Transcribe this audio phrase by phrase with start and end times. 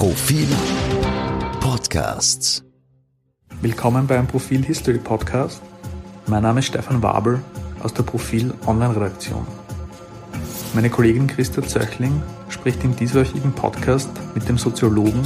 [0.00, 0.48] Profil
[1.60, 2.64] Podcasts.
[3.60, 5.60] Willkommen beim Profil History Podcast.
[6.26, 7.44] Mein Name ist Stefan Wabel
[7.80, 9.46] aus der Profil Online Redaktion.
[10.72, 15.20] Meine Kollegin Christa Zöchling spricht im dieswöchigen Podcast mit dem Soziologen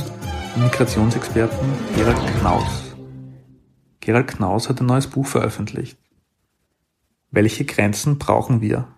[0.56, 2.96] und Migrationsexperten Gerald Knaus.
[4.00, 6.00] Gerald Knaus hat ein neues Buch veröffentlicht.
[7.30, 8.88] Welche Grenzen brauchen wir?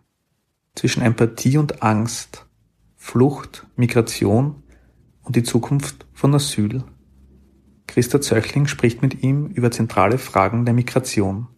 [0.75, 2.47] Zwischen Empathie und Angst,
[2.97, 4.63] Flucht, Migration
[5.27, 6.85] und die Zukunft von Asyl.
[7.89, 11.49] Christa Zöchling spricht mit ihm über zentrale Fragen der Migration.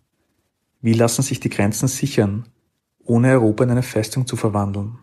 [0.80, 2.46] Wie lassen sich die Grenzen sichern,
[3.04, 4.98] ohne Europa in eine Festung zu verwandeln?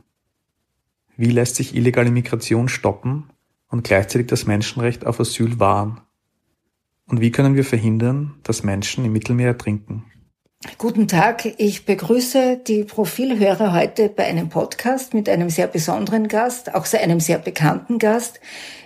[1.16, 3.30] Wie lässt sich illegale Migration stoppen
[3.68, 6.02] und gleichzeitig das Menschenrecht auf Asyl wahren?
[7.06, 10.06] Und wie können wir verhindern, dass Menschen im Mittelmeer ertrinken?
[10.78, 16.76] Guten Tag, ich begrüße die Profilhörer heute bei einem Podcast mit einem sehr besonderen Gast,
[16.76, 18.42] auch einem sehr bekannten Gast.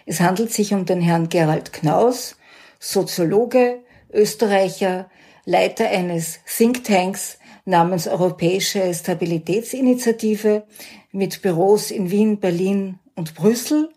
[0.06, 2.38] Es handelt sich um den Herrn Gerald Knaus,
[2.80, 3.80] Soziologe,
[4.14, 5.09] Österreicher,
[5.45, 10.64] Leiter eines Thinktanks namens Europäische Stabilitätsinitiative
[11.12, 13.90] mit Büros in Wien, Berlin und Brüssel,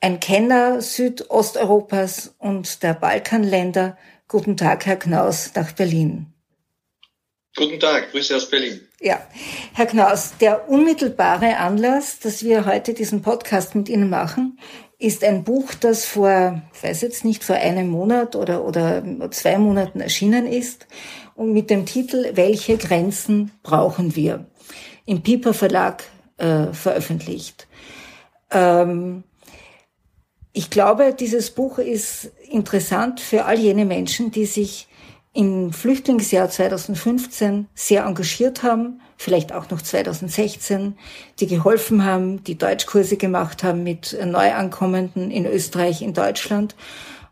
[0.00, 3.96] ein Kenner Südosteuropas und der Balkanländer.
[4.28, 6.33] Guten Tag, Herr Knaus, nach Berlin.
[7.56, 8.80] Guten Tag, Grüße aus Berlin.
[9.00, 9.20] Ja,
[9.74, 14.58] Herr Knaus, der unmittelbare Anlass, dass wir heute diesen Podcast mit Ihnen machen,
[14.98, 19.58] ist ein Buch, das vor, ich weiß jetzt nicht, vor einem Monat oder, oder zwei
[19.58, 20.86] Monaten erschienen ist
[21.34, 24.46] und mit dem Titel Welche Grenzen brauchen wir?
[25.06, 26.04] im Piper Verlag
[26.38, 27.66] äh, veröffentlicht.
[28.50, 29.24] Ähm,
[30.52, 34.88] ich glaube, dieses Buch ist interessant für all jene Menschen, die sich
[35.34, 40.96] im Flüchtlingsjahr 2015 sehr engagiert haben, vielleicht auch noch 2016,
[41.40, 46.76] die geholfen haben, die Deutschkurse gemacht haben mit Neuankommenden in Österreich, in Deutschland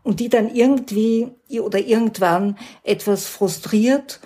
[0.03, 4.19] und die dann irgendwie oder irgendwann etwas frustriert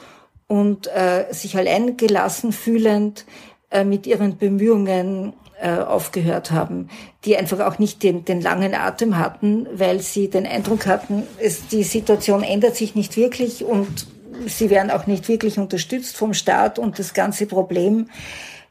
[0.48, 3.26] und äh, sich allein gelassen fühlend
[3.70, 6.90] äh, mit ihren Bemühungen äh, aufgehört haben,
[7.26, 11.68] die einfach auch nicht den, den langen Atem hatten, weil sie den Eindruck hatten, es,
[11.68, 14.08] die Situation ändert sich nicht wirklich und
[14.46, 18.10] sie werden auch nicht wirklich unterstützt vom Staat und das ganze Problem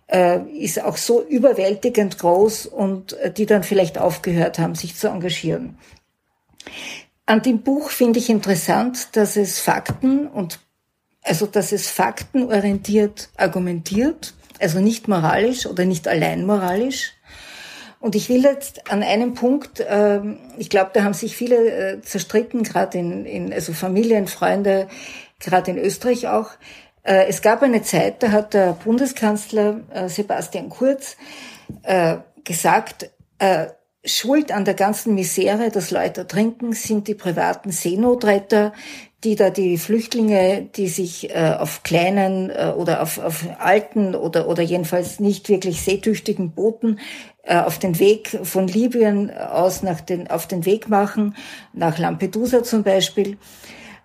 [0.06, 5.08] äh, ist auch so überwältigend groß und äh, die dann vielleicht aufgehört haben, sich zu
[5.08, 5.78] engagieren.
[7.26, 10.60] An dem Buch finde ich interessant, dass es Fakten und
[11.22, 17.12] also dass es faktenorientiert argumentiert also nicht moralisch oder nicht allein moralisch.
[17.98, 20.20] Und ich will jetzt an einem Punkt, äh,
[20.58, 24.88] ich glaube, da haben sich viele äh, zerstritten, gerade in, in, also Familien, Freunde,
[25.40, 26.50] gerade in Österreich auch.
[27.02, 31.16] Äh, es gab eine Zeit, da hat der Bundeskanzler äh, Sebastian Kurz
[32.44, 33.10] gesagt,
[34.06, 38.72] Schuld an der ganzen Misere, dass Leute ertrinken, sind die privaten Seenotretter,
[39.24, 44.48] die da die Flüchtlinge, die sich äh, auf kleinen äh, oder auf, auf alten oder,
[44.48, 47.00] oder jedenfalls nicht wirklich seetüchtigen Booten
[47.42, 51.34] äh, auf den Weg von Libyen aus nach den, auf den Weg machen,
[51.72, 53.36] nach Lampedusa zum Beispiel.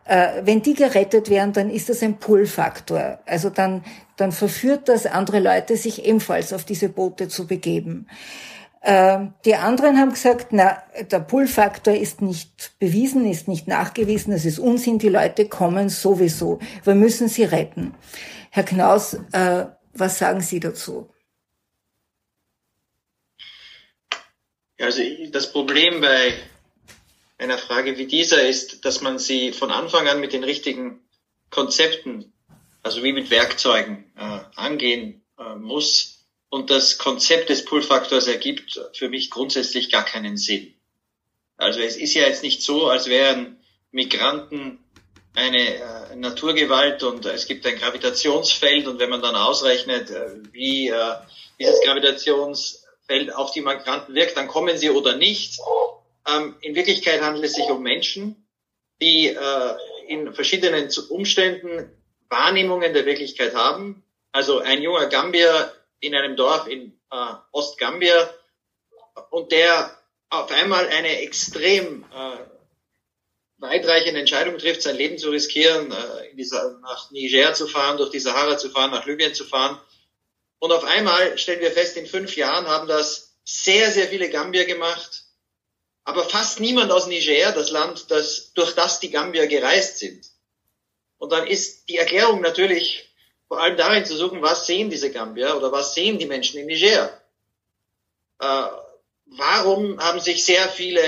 [0.06, 3.20] Äh, wenn die gerettet werden, dann ist das ein Pull-Faktor.
[3.28, 3.84] Also dann,
[4.18, 8.08] dann verführt das andere Leute, sich ebenfalls auf diese Boote zu begeben.
[8.84, 14.44] Ähm, die anderen haben gesagt, na, der Pull-Faktor ist nicht bewiesen, ist nicht nachgewiesen, das
[14.44, 16.60] ist Unsinn, die Leute kommen sowieso.
[16.84, 17.94] Wir müssen sie retten.
[18.50, 21.10] Herr Knaus, äh, was sagen Sie dazu?
[24.80, 26.34] Also das Problem bei
[27.38, 31.02] einer Frage wie dieser ist, dass man sie von Anfang an mit den richtigen
[31.52, 32.34] Konzepten,
[32.82, 36.21] also wie mit Werkzeugen, äh, angehen äh, muss
[36.52, 40.74] und das Konzept des Pull-Faktors ergibt für mich grundsätzlich gar keinen Sinn.
[41.56, 43.58] Also es ist ja jetzt nicht so, als wären
[43.92, 44.84] Migranten
[45.34, 51.14] eine äh, Naturgewalt und es gibt ein und wenn man dann ausrechnet, äh, wie äh,
[51.58, 55.58] dieses Gravitationsfeld auf die Migranten wirkt, dann kommen sie oder nicht.
[56.28, 58.46] Ähm, in Wirklichkeit handelt es sich um Menschen,
[59.02, 59.76] die äh,
[60.10, 61.90] in verschiedenen Umständen
[62.28, 64.04] Wahrnehmungen der Wirklichkeit haben.
[64.34, 65.72] Also ein junger Gambier
[66.02, 68.30] in einem Dorf in äh, Ostgambia
[69.30, 69.98] und der
[70.30, 72.38] auf einmal eine extrem äh,
[73.58, 78.10] weitreichende Entscheidung trifft, sein Leben zu riskieren, äh, in dieser, nach Niger zu fahren, durch
[78.10, 79.80] die Sahara zu fahren, nach Libyen zu fahren.
[80.60, 84.66] Und auf einmal stellen wir fest, in fünf Jahren haben das sehr, sehr viele Gambier
[84.66, 85.26] gemacht,
[86.04, 90.26] aber fast niemand aus Niger, das Land, das, durch das die Gambier gereist sind.
[91.18, 93.11] Und dann ist die Erklärung natürlich
[93.52, 96.68] vor allem darin zu suchen, was sehen diese Gambier oder was sehen die Menschen in
[96.68, 97.12] Niger?
[98.40, 98.64] Äh,
[99.26, 101.02] warum haben sich sehr viele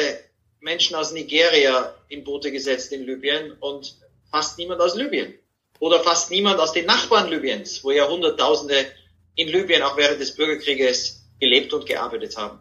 [0.60, 3.96] Menschen aus Nigeria in Boote gesetzt in Libyen und
[4.30, 5.34] fast niemand aus Libyen?
[5.80, 8.88] Oder fast niemand aus den Nachbarn Libyens, wo ja Hunderttausende
[9.36, 12.60] in Libyen auch während des Bürgerkrieges gelebt und gearbeitet haben.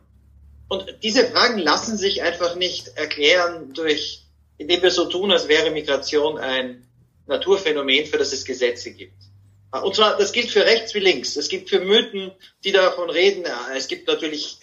[0.69, 4.23] Und diese Fragen lassen sich einfach nicht erklären durch,
[4.59, 6.87] indem wir so tun, als wäre Migration ein
[7.27, 9.32] Naturphänomen, für das es Gesetze gibt.
[9.73, 11.37] Und zwar, das gilt für rechts wie links.
[11.37, 12.33] Es gibt für Mythen,
[12.63, 13.45] die davon reden.
[13.75, 14.59] Es gibt natürlich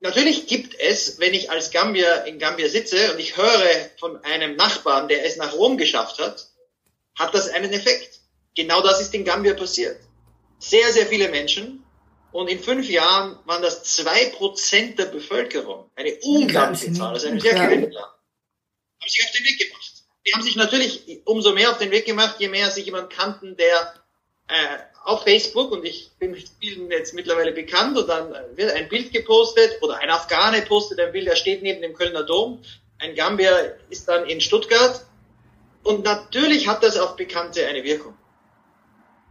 [0.00, 4.54] Natürlich gibt es, wenn ich als Gambier in Gambia sitze und ich höre von einem
[4.54, 6.46] Nachbarn, der es nach Rom geschafft hat,
[7.16, 8.20] hat das einen Effekt.
[8.54, 10.00] Genau das ist in Gambia passiert.
[10.60, 11.84] Sehr, sehr viele Menschen
[12.30, 15.90] und in fünf Jahren waren das zwei Prozent der Bevölkerung.
[15.96, 18.06] Eine unglaubliche Zahl, also ein sehr kleines Land.
[19.00, 19.92] Haben sich auf den Weg gemacht.
[20.26, 23.56] Die haben sich natürlich umso mehr auf den Weg gemacht, je mehr sich jemand kannten,
[23.56, 23.94] der
[24.48, 28.88] äh, auf Facebook und ich bin mit vielen jetzt mittlerweile bekannt und dann wird ein
[28.88, 32.62] Bild gepostet oder ein Afghane postet ein Bild, der steht neben dem Kölner Dom,
[32.98, 35.04] ein Gambier ist dann in Stuttgart
[35.82, 38.14] und natürlich hat das auf Bekannte eine Wirkung.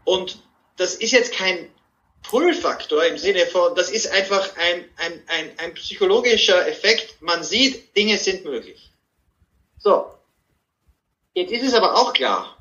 [0.05, 0.39] Und
[0.77, 1.69] das ist jetzt kein
[2.23, 7.21] Pull-Faktor im Sinne von, das ist einfach ein, ein, ein, ein psychologischer Effekt.
[7.21, 8.91] Man sieht, Dinge sind möglich.
[9.77, 10.13] So.
[11.33, 12.56] Jetzt ist es aber auch klar,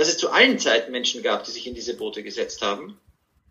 [0.00, 2.98] dass es zu allen Zeiten Menschen gab, die sich in diese Boote gesetzt haben.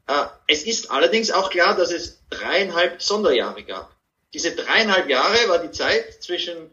[0.07, 3.95] Äh, es ist allerdings auch klar, dass es dreieinhalb Sonderjahre gab.
[4.33, 6.71] Diese dreieinhalb Jahre war die Zeit zwischen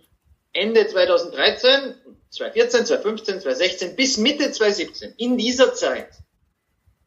[0.54, 1.94] Ende 2013,
[2.30, 5.12] 2014, 2015, 2016 bis Mitte 2017.
[5.18, 6.08] In dieser Zeit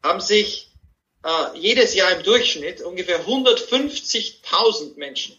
[0.00, 0.70] haben sich
[1.24, 5.34] äh, jedes Jahr im Durchschnitt ungefähr 150.000 Menschen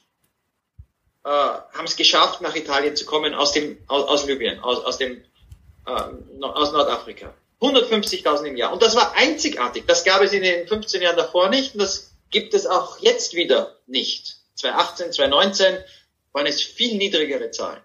[1.24, 4.98] äh, haben es geschafft, nach Italien zu kommen aus dem aus, aus Libyen, aus, aus
[4.98, 5.24] dem
[5.86, 7.34] äh, aus Nordafrika.
[7.62, 8.74] 150.000 im Jahr.
[8.74, 9.84] Und das war einzigartig.
[9.86, 13.36] Das gab es in den 15 Jahren davor nicht und das gibt es auch jetzt
[13.36, 14.38] wieder nicht.
[14.56, 15.78] 2018, 2019
[16.32, 17.82] waren es viel niedrigere Zahlen.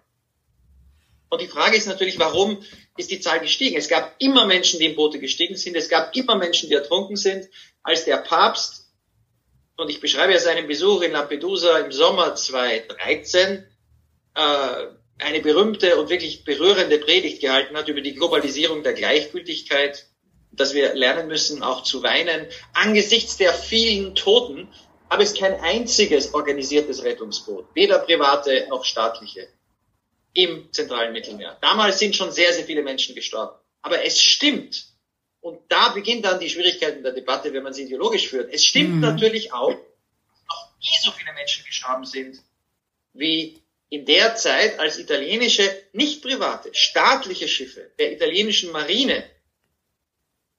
[1.29, 2.63] Und die Frage ist natürlich, warum
[2.97, 3.77] ist die Zahl gestiegen?
[3.77, 5.77] Es gab immer Menschen, die in Boote gestiegen sind.
[5.77, 7.49] Es gab immer Menschen, die ertrunken sind.
[7.83, 8.87] Als der Papst,
[9.77, 13.67] und ich beschreibe ja seinen Besuch in Lampedusa im Sommer 2013,
[14.35, 14.87] äh,
[15.19, 20.07] eine berühmte und wirklich berührende Predigt gehalten hat über die Globalisierung der Gleichgültigkeit,
[20.53, 22.47] dass wir lernen müssen, auch zu weinen.
[22.75, 24.69] Angesichts der vielen Toten
[25.09, 29.49] habe es kein einziges organisiertes Rettungsboot, weder private noch staatliche,
[30.35, 31.57] im zentralen Mittelmeer.
[31.63, 33.57] Damals sind schon sehr, sehr viele Menschen gestorben.
[33.83, 34.87] Aber es stimmt,
[35.41, 38.53] und da beginnt dann die Schwierigkeit in der Debatte, wenn man sie ideologisch führt.
[38.53, 39.01] Es stimmt mhm.
[39.01, 42.41] natürlich auch, dass noch nie so viele Menschen gestorben sind
[43.13, 49.25] wie in der Zeit, als italienische, nicht private, staatliche Schiffe der italienischen Marine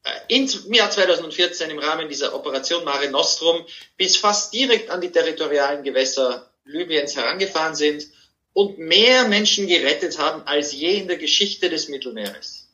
[0.04, 3.66] äh, im Jahr 2014 im Rahmen dieser Operation Mare Nostrum
[3.98, 8.08] bis fast direkt an die territorialen Gewässer Libyens herangefahren sind
[8.54, 12.70] und mehr Menschen gerettet haben als je in der Geschichte des Mittelmeeres.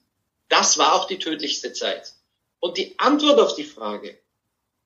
[0.50, 2.14] Das war auch die tödlichste Zeit.
[2.60, 4.18] Und die Antwort auf die Frage,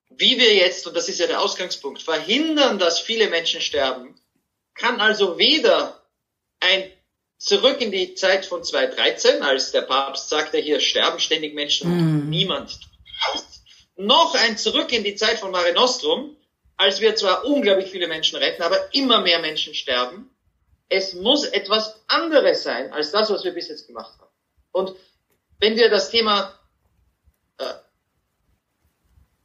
[0.09, 4.19] wie wir jetzt, und das ist ja der Ausgangspunkt, verhindern, dass viele Menschen sterben,
[4.77, 6.01] kann also weder
[6.59, 6.91] ein
[7.37, 12.27] zurück in die Zeit von 2013, als der Papst sagte, hier sterben ständig Menschen und
[12.27, 12.29] mm.
[12.29, 12.79] niemand,
[13.95, 16.35] noch ein zurück in die Zeit von Mare Nostrum,
[16.77, 20.29] als wir zwar unglaublich viele Menschen retten, aber immer mehr Menschen sterben.
[20.89, 24.31] Es muss etwas anderes sein als das, was wir bis jetzt gemacht haben.
[24.71, 24.95] Und
[25.59, 26.57] wenn wir das Thema
[27.57, 27.73] äh,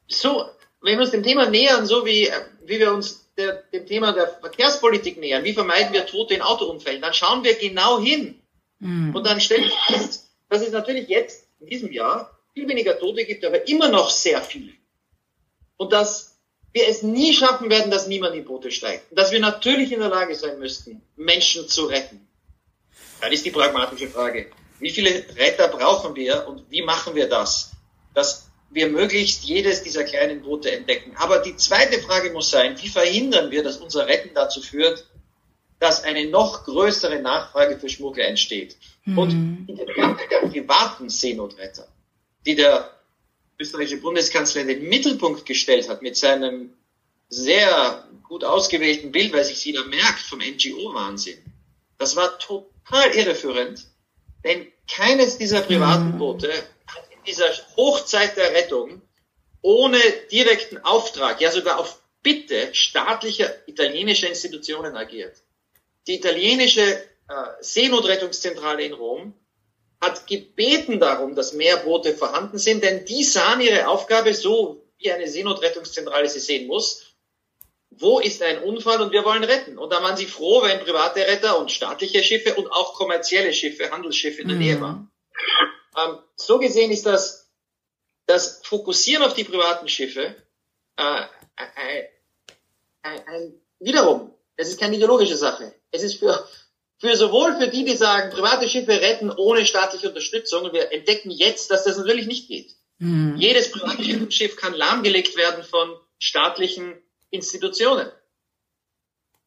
[0.06, 0.48] so,
[0.82, 2.32] wenn wir uns dem Thema nähern, so wie, äh,
[2.64, 7.00] wie wir uns der, dem Thema der Verkehrspolitik nähern, wie vermeiden wir Tote in Autounfällen,
[7.00, 8.40] dann schauen wir genau hin.
[8.80, 9.14] Mhm.
[9.14, 13.24] Und dann stellen wir fest, dass es natürlich jetzt, in diesem Jahr, viel weniger Tote
[13.24, 14.72] gibt, aber immer noch sehr viele.
[15.76, 16.36] Und dass
[16.72, 19.10] wir es nie schaffen werden, dass niemand in Boote steigt.
[19.10, 22.26] Und dass wir natürlich in der Lage sein müssten, Menschen zu retten.
[23.20, 27.70] Dann ist die pragmatische Frage, wie viele Retter brauchen wir und wie machen wir das?
[28.14, 31.12] Dass wir möglichst jedes dieser kleinen Boote entdecken.
[31.16, 35.06] Aber die zweite Frage muss sein, wie verhindern wir, dass unser Retten dazu führt,
[35.78, 38.76] dass eine noch größere Nachfrage für Schmuggler entsteht.
[39.04, 39.18] Mhm.
[39.18, 39.30] Und
[39.68, 41.86] in der Debatte der privaten Seenotretter,
[42.46, 42.90] die der
[43.58, 46.72] österreichische Bundeskanzler in den Mittelpunkt gestellt hat mit seinem
[47.28, 51.38] sehr gut ausgewählten Bild, weil sich sie da merkt vom NGO-Wahnsinn.
[51.98, 53.86] Das war total irreführend,
[54.44, 56.18] denn keines dieser privaten mhm.
[56.18, 56.50] Boote
[57.26, 59.02] dieser Hochzeit der Rettung
[59.62, 59.98] ohne
[60.30, 65.42] direkten Auftrag, ja sogar auf Bitte staatlicher italienischer Institutionen agiert.
[66.06, 67.02] Die italienische äh,
[67.60, 69.34] Seenotrettungszentrale in Rom
[70.00, 75.10] hat gebeten darum, dass mehr Boote vorhanden sind, denn die sahen ihre Aufgabe so, wie
[75.10, 77.16] eine Seenotrettungszentrale sie sehen muss,
[77.90, 79.78] wo ist ein Unfall und wir wollen retten.
[79.78, 83.90] Und da waren sie froh, wenn private Retter und staatliche Schiffe und auch kommerzielle Schiffe,
[83.90, 85.08] Handelsschiffe in der Nähe mhm.
[85.96, 87.50] Ähm, so gesehen ist das,
[88.26, 90.36] das Fokussieren auf die privaten Schiffe
[90.96, 91.22] äh,
[93.02, 95.74] ein, ein, wiederum, es ist keine ideologische Sache.
[95.90, 96.46] Es ist für,
[96.98, 101.70] für sowohl für die, die sagen, private Schiffe retten ohne staatliche Unterstützung, wir entdecken jetzt,
[101.70, 102.74] dass das natürlich nicht geht.
[102.98, 103.36] Mhm.
[103.36, 106.94] Jedes private Schiff kann lahmgelegt werden von staatlichen
[107.30, 108.10] Institutionen.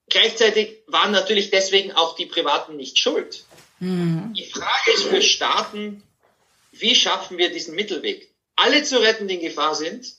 [0.09, 3.45] Gleichzeitig waren natürlich deswegen auch die Privaten nicht schuld.
[3.79, 4.33] Mhm.
[4.33, 6.03] Die Frage ist für Staaten,
[6.79, 8.33] wie schaffen wir diesen Mittelweg?
[8.55, 10.13] Alle zu retten, die in Gefahr sind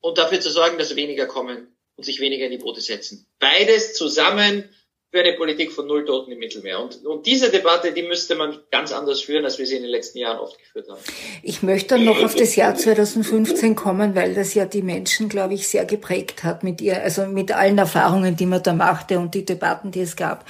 [0.00, 3.26] und dafür zu sorgen, dass weniger kommen und sich weniger in die Boote setzen.
[3.38, 4.68] Beides zusammen
[5.12, 6.80] für eine Politik von Null Toten im Mittelmeer.
[6.80, 9.90] Und, und diese Debatte, die müsste man ganz anders führen, als wir sie in den
[9.90, 11.00] letzten Jahren oft geführt haben.
[11.42, 15.54] Ich möchte dann noch auf das Jahr 2015 kommen, weil das ja die Menschen, glaube
[15.54, 19.34] ich, sehr geprägt hat mit ihr, also mit allen Erfahrungen, die man da machte und
[19.34, 20.48] die Debatten, die es gab.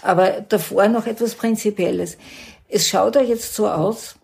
[0.00, 2.16] Aber davor noch etwas Prinzipielles.
[2.68, 4.14] Es schaut ja jetzt so aus,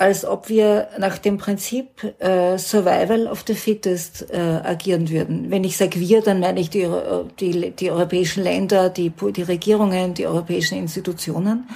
[0.00, 5.50] als ob wir nach dem Prinzip äh, Survival of the Fittest äh, agieren würden.
[5.50, 6.88] Wenn ich sage wir, dann meine ich die,
[7.38, 11.68] die, die europäischen Länder, die, die Regierungen, die europäischen Institutionen.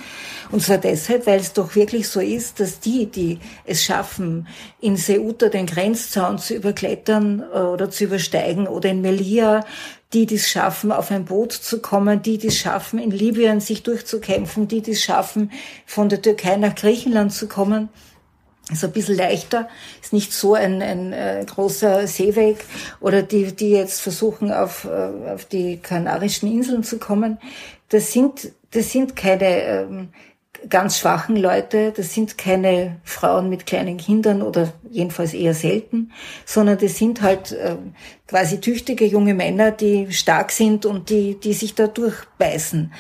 [0.51, 4.49] Und zwar deshalb, weil es doch wirklich so ist, dass die, die es schaffen,
[4.81, 9.67] in Ceuta den Grenzzaun zu überklettern äh, oder zu übersteigen oder in Melilla
[10.15, 14.69] die dies schaffen, auf ein Boot zu kommen, die dies schaffen, in Libyen sich durchzukämpfen,
[14.69, 15.51] die dies schaffen,
[15.87, 17.89] von der Türkei nach Griechenland zu kommen,
[18.73, 19.69] ist ein bisschen leichter,
[20.03, 22.65] ist nicht so ein, ein äh, großer Seeweg
[23.01, 27.39] oder die, die jetzt versuchen, auf, äh, auf die Kanarischen Inseln zu kommen.
[27.91, 30.09] Das sind, das sind keine ähm,
[30.69, 36.13] ganz schwachen Leute, das sind keine Frauen mit kleinen Kindern oder jedenfalls eher selten,
[36.47, 37.77] sondern das sind halt äh,
[38.27, 42.93] quasi tüchtige junge Männer, die stark sind und die, die sich da durchbeißen.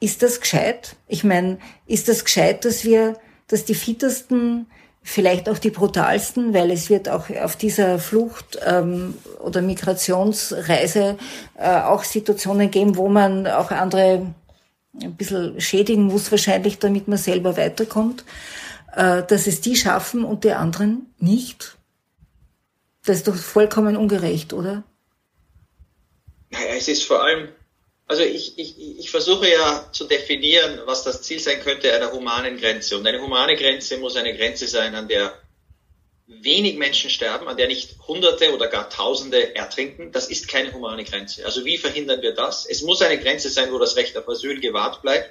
[0.00, 0.96] Ist das gescheit?
[1.08, 3.16] Ich meine, ist das gescheit, dass wir,
[3.48, 4.66] dass die fittesten
[5.02, 11.18] vielleicht auch die brutalsten, weil es wird auch auf dieser Flucht ähm, oder Migrationsreise
[11.58, 14.34] äh, auch Situationen geben, wo man auch andere
[15.00, 18.24] ein bisschen schädigen muss, wahrscheinlich, damit man selber weiterkommt,
[18.94, 21.76] äh, dass es die schaffen und die anderen nicht.
[23.04, 24.84] Das ist doch vollkommen ungerecht, oder?
[26.50, 27.48] Naja, es ist vor allem
[28.06, 32.58] also ich, ich, ich versuche ja zu definieren, was das Ziel sein könnte einer humanen
[32.58, 32.98] Grenze.
[32.98, 35.38] Und eine humane Grenze muss eine Grenze sein, an der
[36.26, 40.12] wenig Menschen sterben, an der nicht Hunderte oder gar Tausende ertrinken.
[40.12, 41.44] Das ist keine humane Grenze.
[41.44, 42.66] Also wie verhindern wir das?
[42.66, 45.30] Es muss eine Grenze sein, wo das Recht auf Asyl gewahrt bleibt.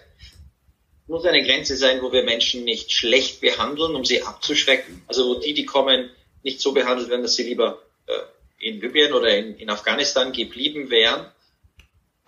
[1.03, 5.03] Es muss eine Grenze sein, wo wir Menschen nicht schlecht behandeln, um sie abzuschrecken.
[5.07, 6.09] Also wo die, die kommen,
[6.43, 8.13] nicht so behandelt werden, dass sie lieber äh,
[8.59, 11.31] in Libyen oder in, in Afghanistan geblieben wären.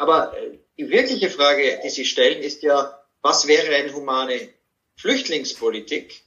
[0.03, 4.50] Aber äh, die wirkliche Frage, die Sie stellen, ist ja, was wäre eine humane
[4.98, 6.24] Flüchtlingspolitik,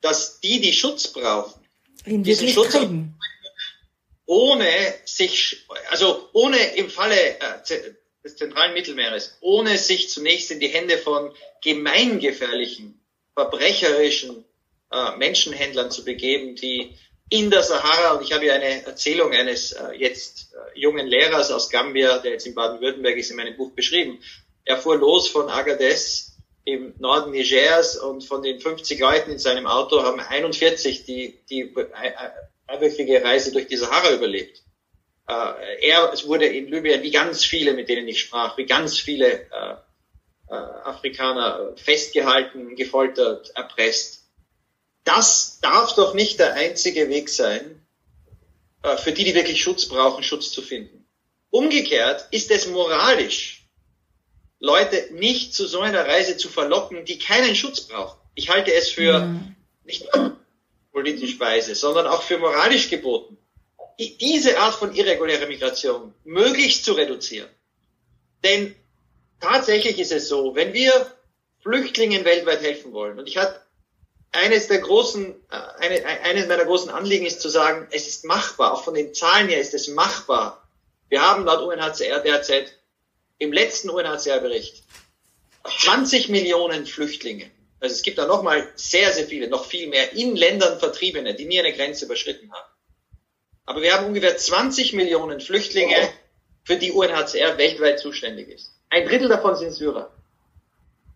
[0.00, 1.60] dass die, die Schutz brauchen,
[2.04, 3.18] In diesen Schutz kriegen.
[4.26, 4.70] ohne
[5.04, 7.80] sich, also ohne im Falle äh,
[8.22, 14.44] des zentralen Mittelmeeres, ohne sich zunächst in die Hände von gemeingefährlichen, verbrecherischen
[14.92, 16.96] äh, Menschenhändlern zu begeben, die
[17.30, 21.52] in der Sahara, und ich habe hier eine Erzählung eines äh, jetzt äh, jungen Lehrers
[21.52, 24.18] aus Gambia, der jetzt in Baden-Württemberg ist, in meinem Buch beschrieben.
[24.64, 26.32] Er fuhr los von Agadez
[26.64, 31.72] im Norden Nigers und von den 50 Leuten in seinem Auto haben 41 die, die
[32.66, 34.62] einwöchige Reise durch die Sahara überlebt.
[35.28, 38.98] Äh, er es wurde in Libyen, wie ganz viele, mit denen ich sprach, wie ganz
[38.98, 39.74] viele äh,
[40.48, 44.19] äh, Afrikaner festgehalten, gefoltert, erpresst
[45.04, 47.86] das darf doch nicht der einzige Weg sein,
[48.82, 51.06] äh, für die, die wirklich Schutz brauchen, Schutz zu finden.
[51.50, 53.68] Umgekehrt ist es moralisch,
[54.58, 58.20] Leute nicht zu so einer Reise zu verlocken, die keinen Schutz brauchen.
[58.34, 59.56] Ich halte es für mhm.
[59.84, 60.36] nicht nur
[60.92, 63.38] politisch weise, sondern auch für moralisch geboten,
[63.98, 67.48] diese Art von irregulärer Migration möglichst zu reduzieren.
[68.44, 68.74] Denn
[69.40, 71.14] tatsächlich ist es so, wenn wir
[71.62, 73.60] Flüchtlingen weltweit helfen wollen, und ich hatte
[74.32, 78.72] eines der großen, äh, eine, eines meiner großen Anliegen ist zu sagen, es ist machbar,
[78.72, 80.66] auch von den Zahlen her ist es machbar.
[81.08, 82.72] Wir haben laut UNHCR derzeit
[83.38, 84.82] im letzten UNHCR-Bericht
[85.82, 87.50] 20 Millionen Flüchtlinge.
[87.80, 91.46] Also es gibt da nochmal sehr, sehr viele, noch viel mehr in Ländern Vertriebene, die
[91.46, 92.68] nie eine Grenze überschritten haben.
[93.64, 96.10] Aber wir haben ungefähr 20 Millionen Flüchtlinge,
[96.64, 98.72] für die UNHCR weltweit zuständig ist.
[98.90, 100.12] Ein Drittel davon sind Syrer.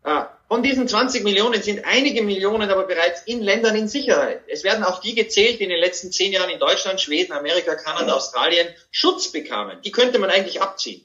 [0.05, 4.43] Äh, von diesen 20 Millionen sind einige Millionen aber bereits in Ländern in Sicherheit.
[4.47, 7.75] Es werden auch die gezählt, die in den letzten zehn Jahren in Deutschland, Schweden, Amerika,
[7.75, 9.81] Kanada, Australien Schutz bekamen.
[9.83, 11.05] Die könnte man eigentlich abziehen.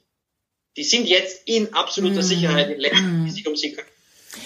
[0.75, 3.91] Die sind jetzt in absoluter Sicherheit in Ländern, die sich um sie kümmern.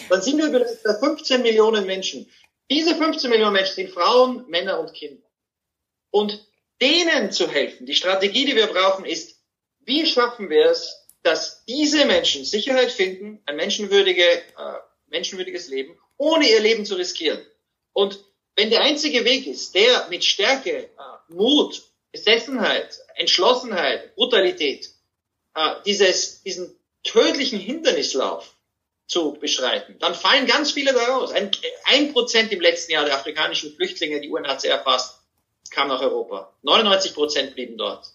[0.10, 0.52] Dann sind wir
[0.84, 2.30] bei 15 Millionen Menschen.
[2.72, 5.28] Diese 15 Millionen Menschen sind Frauen, Männer und Kinder.
[6.12, 6.48] Und
[6.82, 9.40] denen zu helfen, die Strategie, die wir brauchen, ist,
[9.82, 14.42] wie schaffen wir es, dass diese Menschen Sicherheit finden, ein menschenwürdige, äh,
[15.08, 17.42] menschenwürdiges Leben, ohne ihr Leben zu riskieren.
[17.94, 18.20] Und
[18.56, 20.90] wenn der einzige Weg ist, der mit Stärke, äh,
[21.30, 24.90] Mut, Besessenheit, Entschlossenheit, Brutalität,
[25.56, 28.54] äh, dieses, diesen tödlichen Hindernislauf
[29.08, 31.32] zu beschreiten, dann fallen ganz viele daraus.
[31.32, 31.52] Ein,
[31.86, 35.20] ein Prozent im letzten Jahr der afrikanischen Flüchtlinge, die UNHCR erfasst,
[35.72, 36.54] kam nach Europa.
[36.62, 38.06] 99 Prozent blieben dort.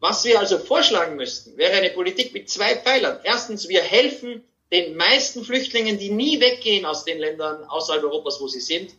[0.00, 3.18] Was wir also vorschlagen müssten, wäre eine Politik mit zwei Pfeilern.
[3.24, 8.48] Erstens, wir helfen den meisten Flüchtlingen, die nie weggehen aus den Ländern außerhalb Europas, wo
[8.48, 8.94] sie sind,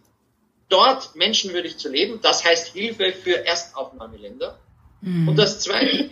[0.70, 2.20] dort menschenwürdig zu leben.
[2.22, 4.60] Das heißt Hilfe für Erstaufnahmeländer.
[5.02, 5.30] Mhm.
[5.30, 6.10] Und das Zweite,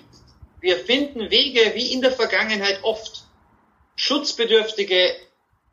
[0.59, 3.23] wir finden Wege, wie in der Vergangenheit oft,
[3.95, 5.15] Schutzbedürftige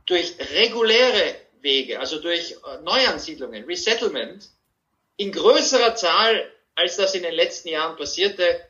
[0.07, 4.49] durch reguläre Wege, also durch äh, Neuansiedlungen, Resettlement,
[5.17, 8.61] in größerer Zahl, als das in den letzten Jahren passierte,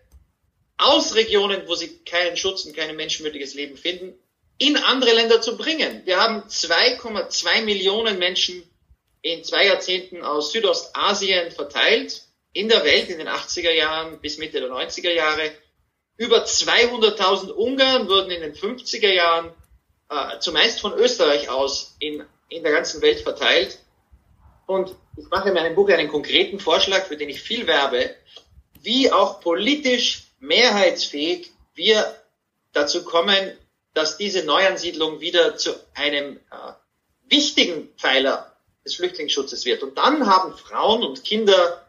[0.82, 4.14] aus Regionen, wo sie keinen Schutz und kein menschenwürdiges Leben finden,
[4.58, 6.02] in andere Länder zu bringen.
[6.04, 8.62] Wir haben 2,2 Millionen Menschen
[9.22, 12.22] in zwei Jahrzehnten aus Südostasien verteilt,
[12.52, 15.52] in der Welt in den 80er Jahren bis Mitte der 90er Jahre.
[16.16, 19.52] Über 200.000 Ungarn wurden in den 50er Jahren
[20.10, 23.78] äh, zumeist von Österreich aus in, in der ganzen Welt verteilt.
[24.66, 28.14] Und ich mache in meinem Buch einen konkreten Vorschlag, für den ich viel werbe,
[28.82, 32.14] wie auch politisch mehrheitsfähig wir
[32.72, 33.52] dazu kommen,
[33.94, 36.72] dass diese Neuansiedlung wieder zu einem äh,
[37.28, 38.52] wichtigen Pfeiler
[38.84, 39.82] des Flüchtlingsschutzes wird.
[39.82, 41.86] Und dann haben Frauen und Kinder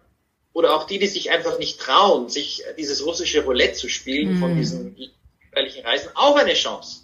[0.53, 4.39] oder auch die, die sich einfach nicht trauen, sich dieses russische Roulette zu spielen mm.
[4.39, 4.95] von diesen
[5.39, 7.01] gefährlichen Reisen, auch eine Chance.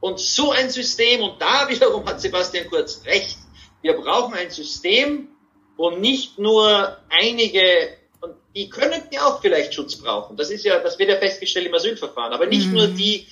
[0.00, 3.38] Und so ein System, und da wiederum hat Sebastian Kurz recht,
[3.80, 5.28] wir brauchen ein System,
[5.76, 10.36] wo nicht nur einige und die können ja auch vielleicht Schutz brauchen.
[10.36, 12.32] Das ist ja, das wird ja festgestellt im Asylverfahren.
[12.32, 12.72] Aber nicht mhm.
[12.72, 13.28] nur die,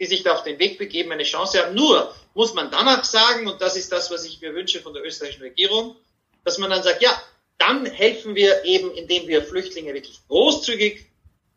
[0.00, 1.74] die sich da auf den Weg begeben, eine Chance haben.
[1.74, 5.04] Nur muss man danach sagen, und das ist das, was ich mir wünsche von der
[5.04, 5.96] österreichischen Regierung,
[6.44, 7.20] dass man dann sagt, ja,
[7.58, 11.06] dann helfen wir eben, indem wir Flüchtlinge wirklich großzügig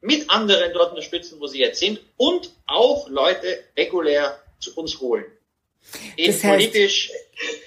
[0.01, 5.25] mit anderen dort unterstützen, wo sie jetzt sind und auch Leute regulär zu uns holen.
[6.25, 6.75] Das heißt,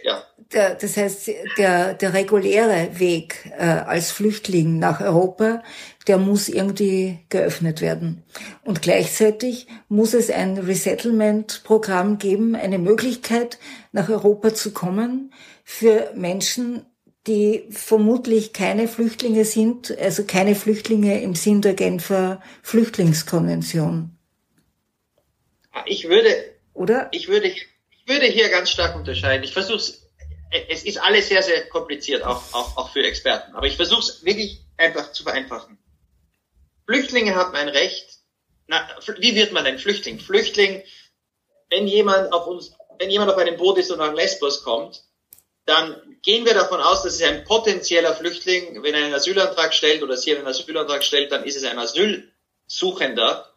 [0.05, 0.25] ja.
[0.53, 5.63] Der, das heißt, der, der reguläre Weg äh, als Flüchtling nach Europa,
[6.07, 8.23] der muss irgendwie geöffnet werden.
[8.63, 13.59] Und gleichzeitig muss es ein Resettlement-Programm geben, eine Möglichkeit,
[13.93, 15.33] nach Europa zu kommen
[15.65, 16.85] für Menschen,
[17.27, 24.19] die vermutlich keine Flüchtlinge sind, also keine Flüchtlinge im Sinn der Genfer Flüchtlingskonvention.
[25.87, 26.29] Ich würde,
[26.75, 27.09] oder?
[27.13, 27.53] Ich würde
[28.07, 29.45] würde hier ganz stark unterscheiden.
[29.45, 30.03] Ich versuche es,
[30.69, 33.55] es ist alles sehr, sehr kompliziert, auch, auch, auch für Experten.
[33.55, 35.79] Aber ich versuche es wirklich einfach zu vereinfachen.
[36.87, 38.19] Flüchtlinge haben ein Recht.
[38.67, 38.89] Na,
[39.19, 40.19] wie wird man ein Flüchtling?
[40.19, 40.83] Flüchtling,
[41.71, 45.03] wenn jemand auf uns, wenn jemand auf einem Boot ist und nach Lesbos kommt,
[45.65, 50.03] dann gehen wir davon aus, dass es ein potenzieller Flüchtling, wenn er einen Asylantrag stellt
[50.03, 53.53] oder sie einen Asylantrag stellt, dann ist es ein Asylsuchender.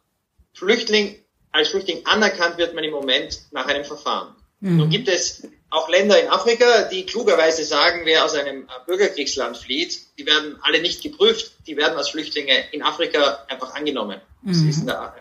[0.53, 1.24] Flüchtling
[1.55, 4.35] als Flüchtling anerkannt wird man im Moment nach einem Verfahren.
[4.59, 4.77] Mhm.
[4.77, 9.99] Nun gibt es auch Länder in Afrika, die klugerweise sagen, wer aus einem Bürgerkriegsland flieht,
[10.17, 14.21] die werden alle nicht geprüft, die werden als Flüchtlinge in Afrika einfach angenommen.
[14.43, 14.69] Das mhm.
[14.69, 15.15] ist, da,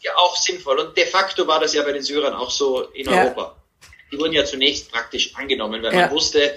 [0.00, 0.78] ja auch sinnvoll.
[0.78, 3.24] Und de facto war das ja bei den Syrern auch so in ja.
[3.24, 3.56] Europa.
[4.12, 6.00] Die wurden ja zunächst praktisch angenommen, weil ja.
[6.02, 6.56] man wusste,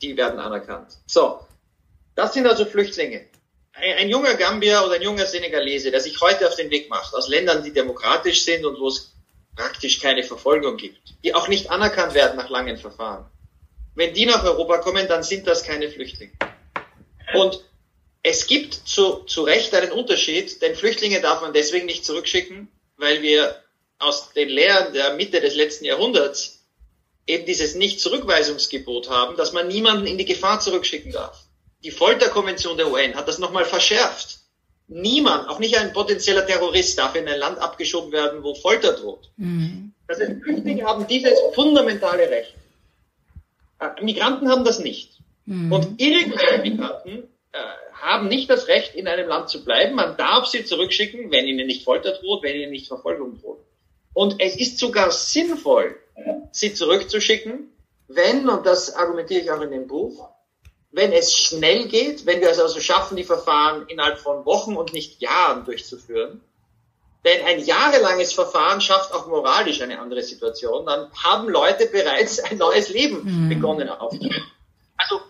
[0.00, 0.98] die werden anerkannt.
[1.06, 1.40] So,
[2.14, 3.27] das sind also Flüchtlinge
[3.80, 7.28] ein, junger Gambier oder ein junger Senegalese, der sich heute auf den Weg macht, aus
[7.28, 9.14] Ländern, die demokratisch sind und wo es
[9.56, 13.26] praktisch keine Verfolgung gibt, die auch nicht anerkannt werden nach langen Verfahren.
[13.94, 16.32] Wenn die nach Europa kommen, dann sind das keine Flüchtlinge.
[17.34, 17.64] Und
[18.22, 23.22] es gibt zu, zu Recht einen Unterschied, denn Flüchtlinge darf man deswegen nicht zurückschicken, weil
[23.22, 23.62] wir
[23.98, 26.64] aus den Lehren der Mitte des letzten Jahrhunderts
[27.26, 31.47] eben dieses Nicht-Zurückweisungsgebot haben, dass man niemanden in die Gefahr zurückschicken darf.
[31.84, 34.40] Die Folterkonvention der UN hat das nochmal verschärft.
[34.88, 39.30] Niemand, auch nicht ein potenzieller Terrorist, darf in ein Land abgeschoben werden, wo Folter droht.
[39.36, 39.92] Mhm.
[40.06, 42.54] Das heißt, Flüchtlinge haben dieses fundamentale Recht.
[43.80, 45.18] Äh, Migranten haben das nicht.
[45.44, 45.72] Mhm.
[45.72, 47.58] Und irreguläre Migranten äh,
[47.92, 49.94] haben nicht das Recht, in einem Land zu bleiben.
[49.94, 53.60] Man darf sie zurückschicken, wenn ihnen nicht Folter droht, wenn ihnen nicht Verfolgung droht.
[54.14, 55.96] Und es ist sogar sinnvoll,
[56.50, 57.70] sie zurückzuschicken,
[58.08, 60.30] wenn, und das argumentiere ich auch in dem Buch,
[60.98, 64.92] wenn es schnell geht, wenn wir es also schaffen, die Verfahren innerhalb von Wochen und
[64.92, 66.40] nicht Jahren durchzuführen,
[67.24, 72.58] denn ein jahrelanges Verfahren schafft auch moralisch eine andere Situation, dann haben Leute bereits ein
[72.58, 73.48] neues Leben mhm.
[73.48, 74.50] begonnen aufzunehmen.
[74.96, 75.20] Also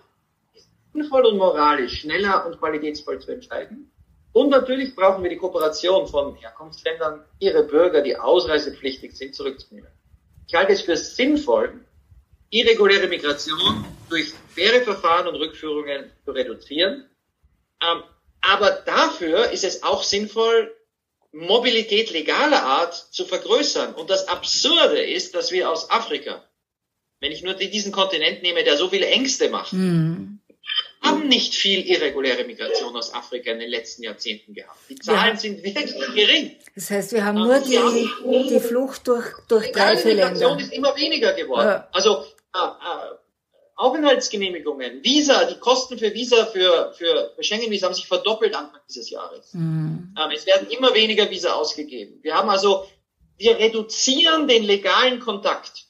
[0.94, 3.92] sinnvoll und moralisch schneller und qualitätsvoll zu entscheiden.
[4.32, 9.90] Und natürlich brauchen wir die Kooperation von Herkunftsländern, ihre Bürger, die ausreisepflichtig sind, zurückzunehmen.
[10.46, 11.84] Ich halte es für sinnvoll,
[12.48, 17.08] irreguläre Migration durch faire Verfahren und Rückführungen zu reduzieren.
[17.82, 18.02] Ähm,
[18.40, 20.74] aber dafür ist es auch sinnvoll,
[21.32, 23.94] Mobilität legaler Art zu vergrößern.
[23.94, 26.44] Und das Absurde ist, dass wir aus Afrika,
[27.20, 30.40] wenn ich nur diesen Kontinent nehme, der so viele Ängste macht, mhm.
[31.02, 34.78] haben nicht viel irreguläre Migration aus Afrika in den letzten Jahrzehnten gehabt.
[34.88, 35.36] Die Zahlen ja.
[35.36, 36.56] sind wirklich gering.
[36.74, 40.02] Das heißt, wir haben nur die, haben, die Flucht durch, durch drei Länder.
[40.02, 41.66] Die Migration ist immer weniger geworden.
[41.66, 41.88] Ja.
[41.92, 43.17] Also äh, äh,
[43.78, 49.08] Aufenthaltsgenehmigungen, Visa, die Kosten für Visa für, für, für Schengen-Visa haben sich verdoppelt Anfang dieses
[49.08, 49.54] Jahres.
[49.54, 50.16] Mhm.
[50.18, 52.18] Ähm, es werden immer weniger Visa ausgegeben.
[52.22, 52.88] Wir haben also,
[53.36, 55.84] wir reduzieren den legalen Kontakt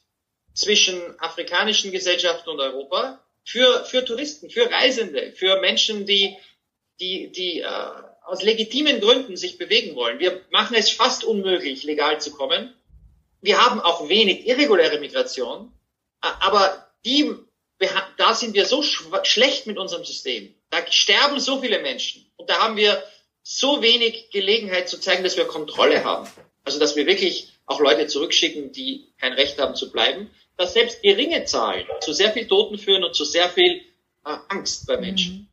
[0.53, 6.37] zwischen afrikanischen Gesellschaften und Europa für, für Touristen, für Reisende, für Menschen, die,
[7.01, 7.67] die, die äh,
[8.27, 10.19] aus legitimen Gründen sich bewegen wollen.
[10.19, 12.75] Wir machen es fast unmöglich, legal zu kommen.
[13.41, 15.73] Wir haben auch wenig irreguläre Migration,
[16.21, 17.35] aber die
[18.17, 20.55] da sind wir so schlecht mit unserem System.
[20.71, 22.27] Da sterben so viele Menschen.
[22.37, 23.03] Und da haben wir
[23.43, 26.29] so wenig Gelegenheit zu zeigen, dass wir Kontrolle haben.
[26.65, 31.03] Also, dass wir wirklich auch Leute zurückschicken, die kein Recht haben zu bleiben, dass selbst
[31.03, 33.81] geringe Zahlen zu sehr viel Toten führen und zu sehr viel
[34.27, 35.35] äh, Angst bei Menschen.
[35.35, 35.49] Mhm.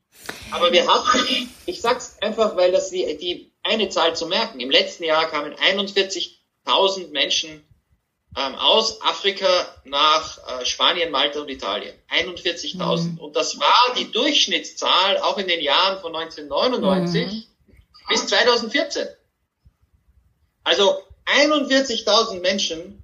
[0.51, 4.59] Aber wir haben, ich sag's einfach, weil das die, die eine Zahl zu merken.
[4.59, 7.63] Im letzten Jahr kamen 41.000 Menschen
[8.37, 9.47] ähm, aus Afrika
[9.85, 11.93] nach äh, Spanien, Malta und Italien.
[12.09, 13.11] 41.000.
[13.11, 13.17] Mhm.
[13.19, 17.43] Und das war die Durchschnittszahl auch in den Jahren von 1999 mhm.
[18.09, 19.07] bis 2014.
[20.63, 23.03] Also 41.000 Menschen,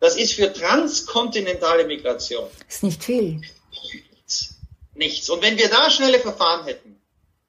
[0.00, 2.48] das ist für transkontinentale Migration.
[2.68, 3.40] Ist nicht viel.
[3.70, 4.56] Nichts.
[4.94, 5.30] Nichts.
[5.30, 7.00] Und wenn wir da schnelle Verfahren hätten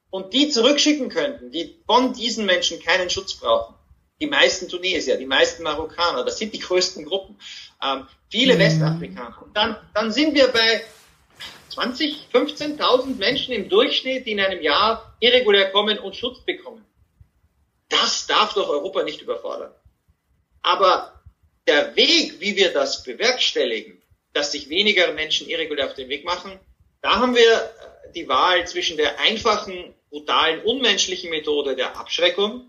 [0.10, 3.76] und die zurückschicken könnten, die von diesen Menschen keinen Schutz brauchen,
[4.20, 7.40] die meisten Tunesier, die meisten Marokkaner, das sind die größten Gruppen,
[7.84, 8.60] ähm, viele mhm.
[8.60, 9.42] Westafrikaner.
[9.42, 10.84] Und dann, dann sind wir bei
[11.70, 16.84] 20, 15.000 Menschen im Durchschnitt, die in einem Jahr irregulär kommen und Schutz bekommen.
[17.90, 19.72] Das darf doch Europa nicht überfordern.
[20.64, 21.22] Aber
[21.68, 24.02] der Weg, wie wir das bewerkstelligen,
[24.34, 26.60] dass sich weniger Menschen irregulär auf den Weg machen,
[27.02, 32.68] da haben wir äh, die Wahl zwischen der einfachen, brutalen, unmenschlichen Methode der Abschreckung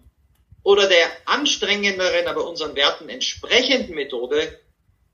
[0.69, 4.61] oder der anstrengenderen, aber unseren Werten entsprechenden Methode,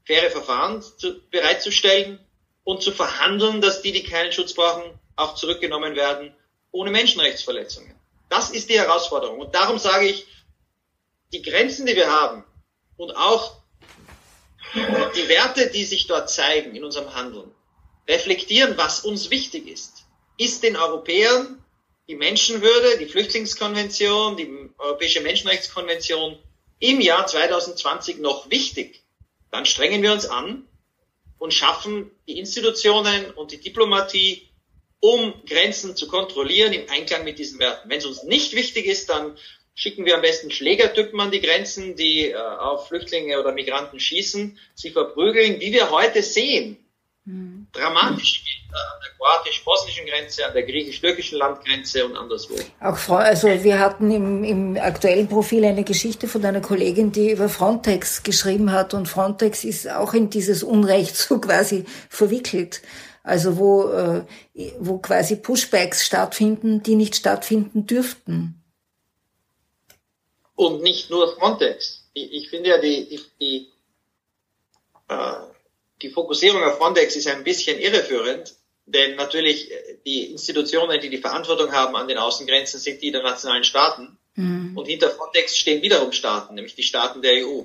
[0.04, 2.18] faire Verfahren zu, bereitzustellen
[2.64, 6.34] und zu verhandeln, dass die, die keinen Schutz brauchen, auch zurückgenommen werden,
[6.72, 7.94] ohne Menschenrechtsverletzungen.
[8.28, 9.38] Das ist die Herausforderung.
[9.38, 10.26] Und darum sage ich,
[11.32, 12.42] die Grenzen, die wir haben
[12.96, 13.58] und auch
[14.74, 17.48] die Werte, die sich dort zeigen in unserem Handeln,
[18.08, 20.04] reflektieren, was uns wichtig ist.
[20.36, 21.63] Ist den Europäern
[22.08, 26.38] die Menschenwürde, die Flüchtlingskonvention, die Europäische Menschenrechtskonvention
[26.78, 29.02] im Jahr 2020 noch wichtig,
[29.50, 30.66] dann strengen wir uns an
[31.38, 34.48] und schaffen die Institutionen und die Diplomatie,
[35.00, 37.88] um Grenzen zu kontrollieren im Einklang mit diesen Werten.
[37.88, 39.36] Wenn es uns nicht wichtig ist, dann
[39.74, 44.58] schicken wir am besten Schlägertypen an die Grenzen, die äh, auf Flüchtlinge oder Migranten schießen,
[44.74, 46.78] sie verprügeln, wie wir heute sehen.
[47.24, 47.66] Mhm.
[47.72, 52.54] Dramatisch an der kroatisch-bosnischen Grenze, an der griechisch-türkischen Landgrenze und anderswo.
[52.80, 57.48] Auch also wir hatten im, im aktuellen Profil eine Geschichte von einer Kollegin, die über
[57.48, 62.82] Frontex geschrieben hat und Frontex ist auch in dieses Unrecht so quasi verwickelt.
[63.22, 64.22] Also wo, äh,
[64.78, 68.62] wo quasi Pushbacks stattfinden, die nicht stattfinden dürften.
[70.56, 72.04] Und nicht nur Frontex.
[72.12, 73.72] Ich, ich finde ja die, die, die
[75.08, 75.32] äh,
[76.02, 78.54] die Fokussierung auf Frontex ist ein bisschen irreführend,
[78.86, 83.22] denn natürlich äh, die Institutionen, die die Verantwortung haben an den Außengrenzen, sind die der
[83.22, 84.18] nationalen Staaten.
[84.34, 84.76] Mhm.
[84.76, 87.62] Und hinter Frontex stehen wiederum Staaten, nämlich die Staaten der EU.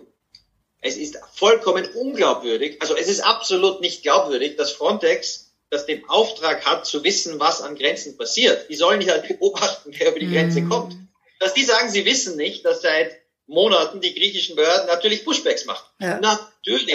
[0.81, 6.65] Es ist vollkommen unglaubwürdig, also es ist absolut nicht glaubwürdig, dass Frontex, das den Auftrag
[6.65, 8.69] hat, zu wissen, was an Grenzen passiert.
[8.69, 10.69] Die sollen nicht halt beobachten, wer über die Grenze mhm.
[10.69, 10.95] kommt.
[11.39, 15.85] Dass die sagen, sie wissen nicht, dass seit Monaten die griechischen Behörden natürlich Pushbacks machen.
[15.99, 16.19] Ja.
[16.19, 16.87] Natürlich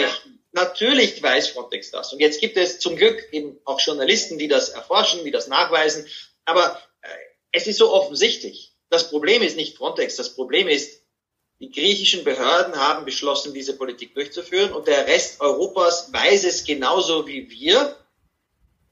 [0.55, 2.13] Natürlich weiß Frontex das.
[2.13, 6.07] Und jetzt gibt es zum Glück eben auch Journalisten, die das erforschen, die das nachweisen.
[6.45, 7.07] Aber äh,
[7.51, 8.73] es ist so offensichtlich.
[8.89, 10.15] Das Problem ist nicht Frontex.
[10.15, 11.01] Das Problem ist
[11.61, 17.27] Die griechischen Behörden haben beschlossen, diese Politik durchzuführen und der Rest Europas weiß es genauso
[17.27, 17.95] wie wir.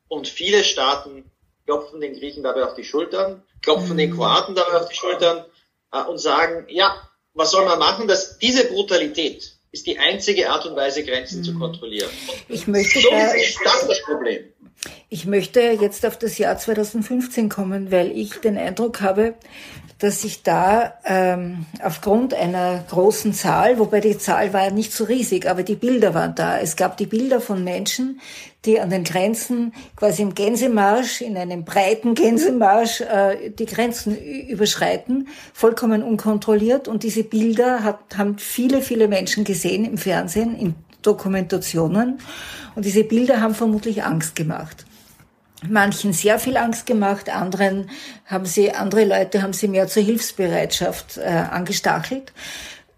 [0.07, 1.29] Und viele Staaten
[1.65, 3.97] klopfen den Griechen dabei auf die Schultern, klopfen mhm.
[3.97, 5.45] den Kroaten dabei auf die Schultern
[5.91, 10.65] äh, und sagen, ja, was soll man machen, dass diese Brutalität ist die einzige Art
[10.67, 11.43] und Weise, Grenzen mhm.
[11.43, 12.09] zu kontrollieren.
[12.47, 14.45] Ich möchte so ist das das Problem.
[15.09, 19.33] Ich möchte jetzt auf das Jahr 2015 kommen, weil ich den Eindruck habe,
[19.97, 25.47] dass sich da ähm, aufgrund einer großen Zahl, wobei die Zahl war nicht so riesig,
[25.47, 26.59] aber die Bilder waren da.
[26.59, 28.19] Es gab die Bilder von Menschen,
[28.65, 35.27] die an den Grenzen quasi im Gänsemarsch, in einem breiten Gänsemarsch äh, die Grenzen überschreiten,
[35.53, 36.87] vollkommen unkontrolliert.
[36.87, 42.19] Und diese Bilder hat, haben viele, viele Menschen gesehen im Fernsehen, in Dokumentationen.
[42.75, 44.85] Und diese Bilder haben vermutlich Angst gemacht
[45.69, 47.89] manchen sehr viel Angst gemacht, anderen
[48.25, 52.33] haben sie, andere Leute haben sie mehr zur Hilfsbereitschaft äh, angestachelt.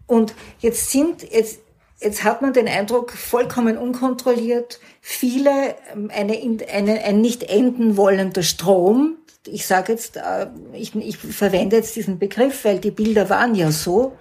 [0.08, 1.60] Und jetzt sind, jetzt,
[2.00, 6.40] jetzt hat man den Eindruck, vollkommen unkontrolliert, viele, ähm, eine,
[6.72, 12.20] eine, ein nicht enden wollender Strom, ich sage jetzt, äh, ich, ich verwende jetzt diesen
[12.20, 14.14] Begriff, weil die Bilder waren ja so.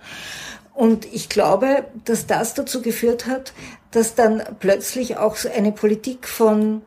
[0.74, 3.52] Und ich glaube, dass das dazu geführt hat,
[3.92, 6.82] dass dann plötzlich auch eine Politik von,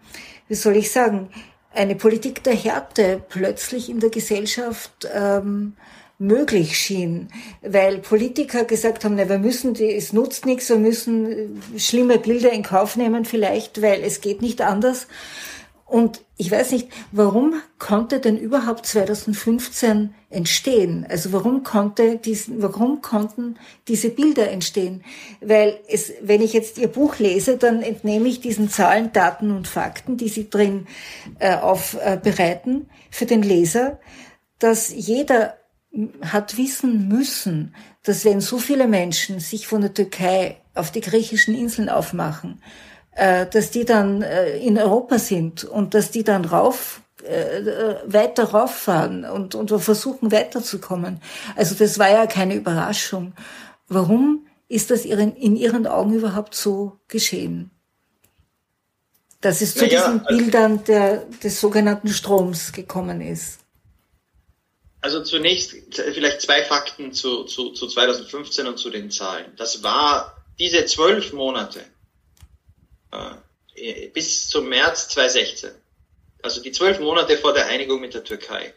[0.49, 1.29] wie soll ich sagen,
[1.73, 5.77] eine Politik der Härte plötzlich in der Gesellschaft ähm,
[6.19, 7.27] möglich schien,
[7.61, 12.51] weil Politiker gesagt haben, na, wir müssen, die, es nutzt nichts, wir müssen schlimme Bilder
[12.51, 15.07] in Kauf nehmen vielleicht, weil es geht nicht anders.
[15.85, 21.05] Und ich weiß nicht, warum konnte denn überhaupt 2015 entstehen?
[21.07, 25.05] Also warum konnte diesen, warum konnten diese Bilder entstehen?
[25.39, 29.65] Weil es, wenn ich jetzt Ihr Buch lese, dann entnehme ich diesen Zahlen, Daten und
[29.65, 30.87] Fakten, die Sie drin
[31.39, 33.97] äh, aufbereiten für den Leser,
[34.59, 35.56] dass jeder
[36.21, 37.73] hat wissen müssen,
[38.03, 42.61] dass wenn so viele Menschen sich von der Türkei auf die griechischen Inseln aufmachen,
[43.11, 48.51] äh, dass die dann äh, in Europa sind und dass die dann rauf äh, weiter
[48.51, 51.19] rauffahren und, und versuchen weiterzukommen.
[51.55, 53.33] Also das war ja keine Überraschung.
[53.87, 57.71] Warum ist das ihren, in Ihren Augen überhaupt so geschehen?
[59.41, 63.59] Dass es zu naja, diesen also, Bildern der, des sogenannten Stroms gekommen ist.
[65.07, 69.53] Also zunächst vielleicht zwei Fakten zu, zu, zu 2015 und zu den Zahlen.
[69.55, 71.79] Das war diese zwölf Monate
[73.77, 75.71] äh, bis zum März 2016,
[76.43, 78.73] also die zwölf Monate vor der Einigung mit der Türkei,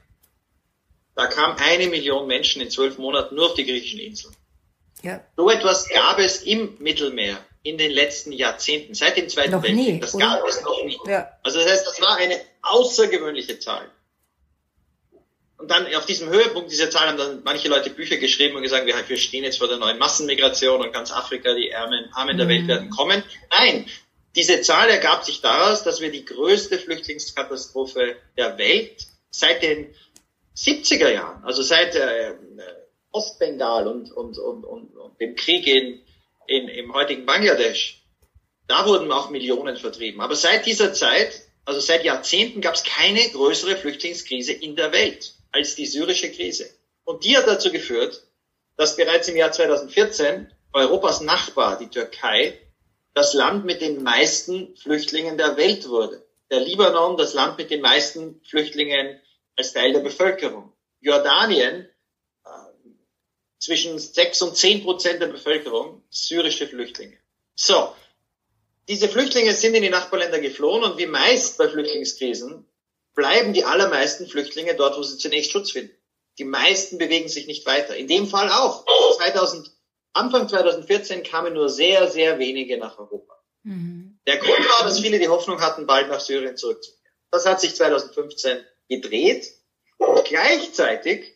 [1.16, 4.36] da kam eine Million Menschen in zwölf Monaten nur auf die griechischen Inseln.
[5.02, 5.24] Ja.
[5.36, 9.94] So etwas gab es im Mittelmeer in den letzten Jahrzehnten, seit dem Zweiten noch Weltkrieg.
[9.94, 10.26] Nie, das oder?
[10.26, 10.96] gab es noch nie.
[11.08, 11.36] Ja.
[11.42, 13.90] Also das heißt, das war eine außergewöhnliche Zahl.
[15.60, 18.86] Und dann auf diesem Höhepunkt dieser Zahl haben dann manche Leute Bücher geschrieben und gesagt,
[18.86, 22.48] wir, wir stehen jetzt vor der neuen Massenmigration und ganz Afrika, die Armen, Armen der
[22.48, 22.68] Welt mhm.
[22.68, 23.22] werden kommen.
[23.50, 23.84] Nein,
[24.34, 29.94] diese Zahl ergab sich daraus, dass wir die größte Flüchtlingskatastrophe der Welt seit den
[30.56, 32.34] 70er Jahren, also seit äh,
[33.12, 36.00] Ostbengal und, und, und, und, und dem Krieg in,
[36.46, 38.02] in, im heutigen Bangladesch,
[38.66, 40.22] da wurden auch Millionen vertrieben.
[40.22, 45.34] Aber seit dieser Zeit, also seit Jahrzehnten, gab es keine größere Flüchtlingskrise in der Welt
[45.52, 46.70] als die syrische Krise.
[47.04, 48.22] Und die hat dazu geführt,
[48.76, 52.58] dass bereits im Jahr 2014 Europas Nachbar, die Türkei,
[53.14, 56.24] das Land mit den meisten Flüchtlingen der Welt wurde.
[56.50, 59.20] Der Libanon das Land mit den meisten Flüchtlingen
[59.56, 60.72] als Teil der Bevölkerung.
[61.00, 61.88] Jordanien
[62.44, 62.48] äh,
[63.58, 67.18] zwischen sechs und zehn Prozent der Bevölkerung syrische Flüchtlinge.
[67.54, 67.94] So,
[68.88, 72.66] diese Flüchtlinge sind in die Nachbarländer geflohen und wie meist bei Flüchtlingskrisen
[73.14, 75.94] bleiben die allermeisten Flüchtlinge dort, wo sie zunächst Schutz finden.
[76.38, 77.96] Die meisten bewegen sich nicht weiter.
[77.96, 78.84] In dem Fall auch.
[79.16, 79.70] 2000
[80.12, 83.34] Anfang 2014 kamen nur sehr, sehr wenige nach Europa.
[83.62, 84.18] Mhm.
[84.26, 87.00] Der Grund war, dass viele die Hoffnung hatten, bald nach Syrien zurückzukehren.
[87.30, 89.46] Das hat sich 2015 gedreht
[89.98, 91.34] und gleichzeitig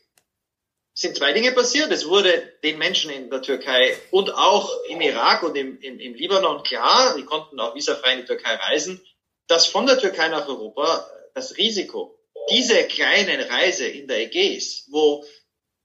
[0.95, 1.91] sind zwei Dinge passiert.
[1.93, 6.15] Es wurde den Menschen in der Türkei und auch im Irak und im, im, im
[6.15, 9.05] Libanon klar, die konnten auch visafrei in die Türkei reisen,
[9.47, 12.19] dass von der Türkei nach Europa das Risiko,
[12.51, 15.25] diese kleine Reise in der Ägäis, wo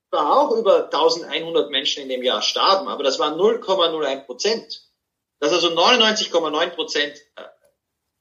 [0.09, 4.83] zwar auch über 1100 Menschen in dem Jahr starben, aber das war 0,01 Prozent.
[5.39, 7.43] Dass also 99,9 Prozent äh,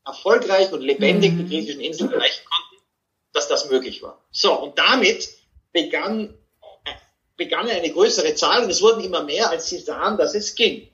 [0.04, 1.48] erfolgreich und lebendig die mhm.
[1.48, 2.84] griechischen Inseln erreichen konnten,
[3.32, 4.24] dass das möglich war.
[4.30, 5.28] So, und damit
[5.72, 6.38] begann,
[6.84, 6.92] äh,
[7.36, 10.88] begann eine größere Zahl und es wurden immer mehr, als sie sahen, dass es ging.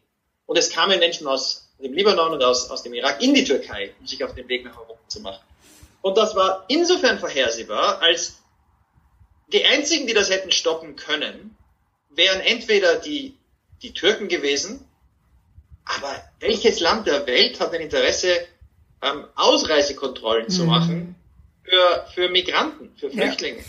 [0.46, 3.92] Und es kamen Menschen aus dem Libanon und aus, aus dem Irak in die Türkei,
[4.00, 5.44] um sich auf den Weg nach Europa zu machen.
[6.00, 8.42] Und das war insofern vorhersehbar, als
[9.52, 11.56] die einzigen, die das hätten stoppen können,
[12.10, 13.36] wären entweder die,
[13.82, 14.86] die Türken gewesen,
[15.84, 18.46] aber welches Land der Welt hat ein Interesse,
[19.02, 20.50] ähm, Ausreisekontrollen mhm.
[20.50, 21.14] zu machen
[21.62, 23.58] für, für Migranten, für Flüchtlinge?
[23.58, 23.64] Ja.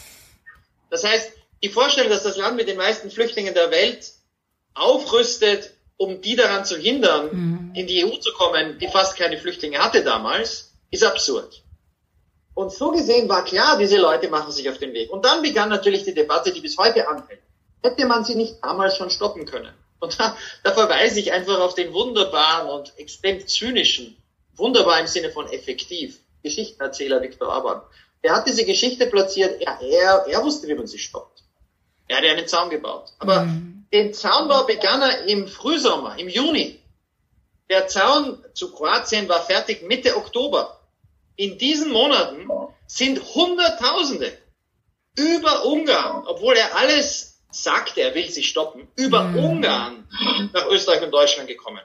[0.89, 4.11] Das heißt, die Vorstellung, dass das Land mit den meisten Flüchtlingen der Welt
[4.73, 7.71] aufrüstet, um die daran zu hindern, mhm.
[7.73, 11.63] in die EU zu kommen, die fast keine Flüchtlinge hatte damals, ist absurd.
[12.53, 15.11] Und so gesehen war klar, diese Leute machen sich auf den Weg.
[15.11, 17.41] Und dann begann natürlich die Debatte, die bis heute anhält.
[17.83, 19.73] Hätte man sie nicht damals schon stoppen können?
[19.99, 24.17] Und da, da verweise ich einfach auf den wunderbaren und extrem zynischen,
[24.55, 27.81] wunderbar im Sinne von effektiv, Geschichtenerzähler Viktor Orban.
[28.23, 31.43] Der hat diese Geschichte platziert, er, er, er wusste, wie man sie stoppt.
[32.07, 33.13] Er hat einen Zaun gebaut.
[33.19, 33.74] Aber mhm.
[33.95, 36.81] Den Zaunbau begann er im Frühsommer, im Juni.
[37.69, 40.81] Der Zaun zu Kroatien war fertig Mitte Oktober.
[41.37, 42.49] In diesen Monaten
[42.87, 44.37] sind Hunderttausende
[45.17, 49.45] über Ungarn, obwohl er alles sagte, er will sie stoppen, über mhm.
[49.45, 50.07] Ungarn
[50.51, 51.81] nach Österreich und Deutschland gekommen.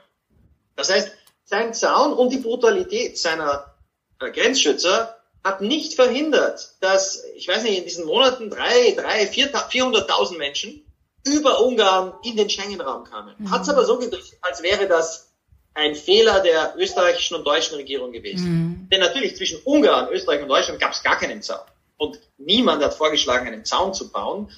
[0.75, 1.13] Das heißt,
[1.45, 3.73] sein Zaun und die Brutalität seiner
[4.19, 10.37] äh, Grenzschützer hat nicht verhindert, dass, ich weiß nicht, in diesen Monaten drei, drei, 400.000
[10.37, 10.85] Menschen
[11.25, 13.35] über Ungarn in den Schengen-Raum kamen.
[13.37, 13.51] Mhm.
[13.51, 15.33] Hat es aber so gedacht, als wäre das
[15.73, 18.49] ein Fehler der österreichischen und deutschen Regierung gewesen.
[18.49, 18.89] Mhm.
[18.91, 21.65] Denn natürlich zwischen Ungarn, Österreich und Deutschland gab es gar keinen Zaun.
[21.97, 24.51] Und niemand hat vorgeschlagen, einen Zaun zu bauen.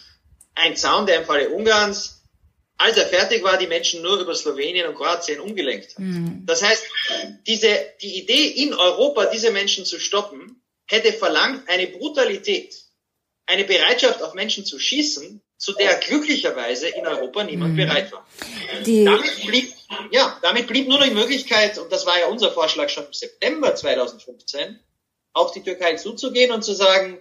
[0.56, 2.24] Ein Zaun, der im Falle Ungarns
[2.78, 6.00] als er fertig war, die Menschen nur über Slowenien und Kroatien umgelenkt hat.
[6.00, 6.44] Mhm.
[6.46, 6.84] Das heißt,
[7.48, 7.70] diese,
[8.02, 12.76] die Idee in Europa, diese Menschen zu stoppen, hätte verlangt eine Brutalität,
[13.46, 17.78] eine Bereitschaft auf Menschen zu schießen, zu der glücklicherweise in Europa niemand mhm.
[17.78, 18.28] bereit war.
[18.86, 19.74] Die damit blieb,
[20.12, 23.14] ja, damit blieb nur noch die Möglichkeit, und das war ja unser Vorschlag schon im
[23.14, 24.80] September 2015,
[25.34, 27.18] auf die Türkei zuzugehen und zu sagen,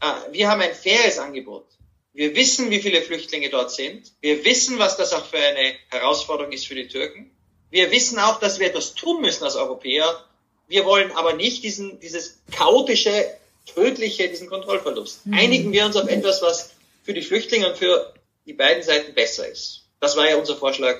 [0.00, 1.66] ah, wir haben ein faires Angebot.
[2.12, 4.12] Wir wissen, wie viele Flüchtlinge dort sind.
[4.20, 7.30] Wir wissen, was das auch für eine Herausforderung ist für die Türken.
[7.70, 10.24] Wir wissen auch, dass wir etwas tun müssen als Europäer,
[10.66, 15.26] wir wollen aber nicht diesen, dieses chaotische, tödliche, diesen Kontrollverlust.
[15.26, 15.34] Mhm.
[15.34, 16.70] Einigen wir uns auf etwas, was
[17.02, 18.12] für die Flüchtlinge und für
[18.46, 19.86] die beiden Seiten besser ist.
[20.00, 20.96] Das war ja unser Vorschlag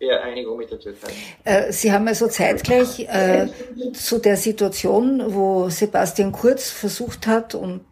[0.00, 1.10] der Einigung mit der Türkei.
[1.44, 3.48] Äh, Sie haben also zeitgleich äh,
[3.92, 7.84] zu der Situation, wo Sebastian Kurz versucht hat und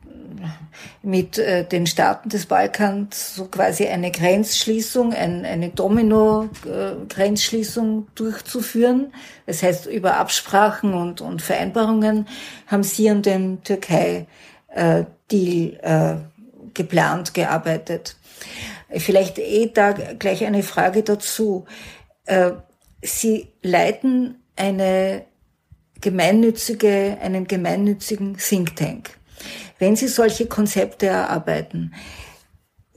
[1.02, 9.12] mit äh, den Staaten des Balkans so quasi eine Grenzschließung, ein, eine Domino-Grenzschließung durchzuführen.
[9.46, 12.26] Das heißt, über Absprachen und, und Vereinbarungen
[12.66, 16.16] haben Sie an dem Türkei-Deal äh,
[16.74, 18.16] geplant, gearbeitet.
[18.90, 21.64] Vielleicht eh da gleich eine Frage dazu.
[22.26, 22.52] Äh,
[23.02, 25.24] Sie leiten eine
[26.00, 29.15] gemeinnützige, einen gemeinnützigen Think Tank.
[29.78, 31.92] Wenn Sie solche Konzepte erarbeiten,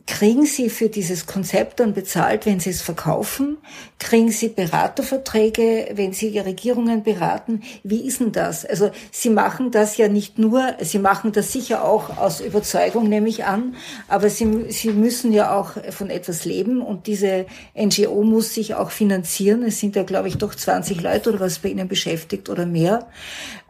[0.10, 3.58] Kriegen Sie für dieses Konzept dann bezahlt, wenn Sie es verkaufen?
[4.00, 7.62] Kriegen Sie Beraterverträge, wenn Sie Regierungen beraten?
[7.84, 8.65] Wie ist denn das?
[8.65, 13.30] Also Sie machen das ja nicht nur, Sie machen das sicher auch aus Überzeugung, nehme
[13.30, 13.76] ich an,
[14.08, 17.46] aber Sie, Sie müssen ja auch von etwas leben und diese
[17.78, 19.62] NGO muss sich auch finanzieren.
[19.62, 23.08] Es sind ja, glaube ich, doch 20 Leute oder was bei Ihnen beschäftigt oder mehr.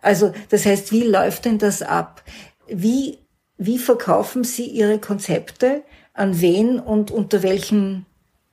[0.01, 2.23] Also das heißt, wie läuft denn das ab?
[2.71, 3.17] Wie,
[3.57, 5.83] wie verkaufen Sie Ihre Konzepte?
[6.13, 8.05] An wen und unter welchen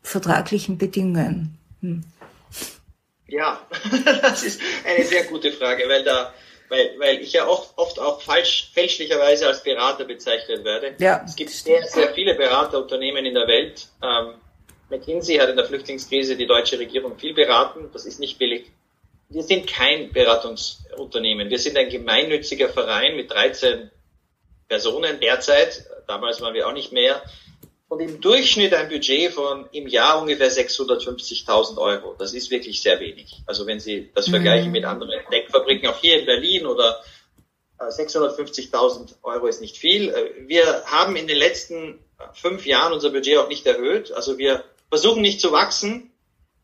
[0.02, 1.58] vertraglichen Bedingungen?
[1.80, 2.04] Hm.
[3.28, 3.60] Ja,
[4.22, 6.32] das ist eine sehr gute Frage, weil da,
[6.68, 10.94] weil, weil ich ja oft, oft auch falsch, fälschlicherweise als Berater bezeichnet werde.
[10.98, 11.22] Ja.
[11.24, 13.88] Es gibt sehr, sehr viele Beraterunternehmen in der Welt.
[14.02, 14.34] Ähm,
[14.90, 17.90] McKinsey hat in der Flüchtlingskrise die deutsche Regierung viel beraten.
[17.92, 18.70] Das ist nicht billig.
[19.28, 21.50] Wir sind kein Beratungsunternehmen.
[21.50, 23.90] Wir sind ein gemeinnütziger Verein mit 13
[24.68, 27.22] Personen derzeit, damals waren wir auch nicht mehr,
[27.88, 32.16] und im Durchschnitt ein Budget von im Jahr ungefähr 650.000 Euro.
[32.18, 33.42] Das ist wirklich sehr wenig.
[33.46, 34.32] Also wenn Sie das mhm.
[34.32, 37.00] vergleichen mit anderen Deckfabriken, auch hier in Berlin oder
[37.78, 40.08] 650.000 äh, Euro ist nicht viel.
[40.08, 42.00] Äh, wir haben in den letzten
[42.32, 44.10] fünf Jahren unser Budget auch nicht erhöht.
[44.10, 46.10] Also wir versuchen nicht zu wachsen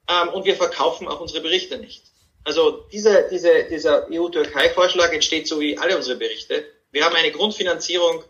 [0.09, 2.03] ähm, und wir verkaufen auch unsere Berichte nicht.
[2.45, 8.23] Also diese, diese, dieser EU-Türkei-Vorschlag entsteht so wie alle unsere Berichte wir haben eine Grundfinanzierung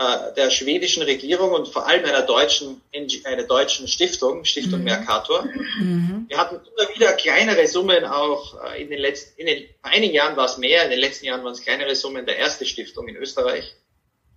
[0.00, 2.80] äh, der schwedischen Regierung und vor allem einer deutschen,
[3.24, 4.86] einer deutschen Stiftung, Stiftung mhm.
[4.86, 5.44] Mercator.
[5.78, 6.24] Mhm.
[6.28, 10.36] Wir hatten immer wieder kleinere Summen auch äh, in den letzten, in den einigen Jahren
[10.36, 13.16] war es mehr, in den letzten Jahren waren es kleinere Summen der erste Stiftung in
[13.16, 13.74] Österreich.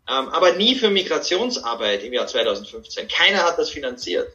[0.09, 3.07] Ähm, aber nie für Migrationsarbeit im Jahr 2015.
[3.07, 4.27] Keiner hat das finanziert.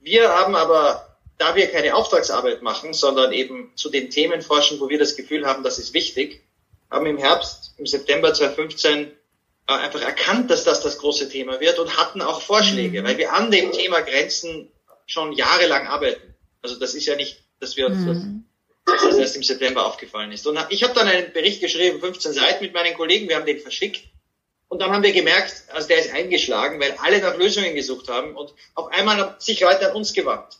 [0.00, 4.88] Wir haben aber, da wir keine Auftragsarbeit machen, sondern eben zu den Themen forschen, wo
[4.88, 6.42] wir das Gefühl haben, das ist wichtig,
[6.90, 9.10] haben im Herbst, im September 2015
[9.66, 13.06] äh, einfach erkannt, dass das das große Thema wird und hatten auch Vorschläge, mhm.
[13.06, 14.70] weil wir an dem Thema Grenzen
[15.06, 16.34] schon jahrelang arbeiten.
[16.62, 18.44] Also das ist ja nicht, dass wir uns mhm.
[18.86, 20.46] das, das erst im September aufgefallen ist.
[20.46, 23.58] Und ich habe dann einen Bericht geschrieben, 15 Seiten mit meinen Kollegen, wir haben den
[23.58, 24.04] verschickt.
[24.68, 28.34] Und dann haben wir gemerkt, also der ist eingeschlagen, weil alle nach Lösungen gesucht haben
[28.34, 30.58] und auf einmal haben sich Leute an uns gewandt.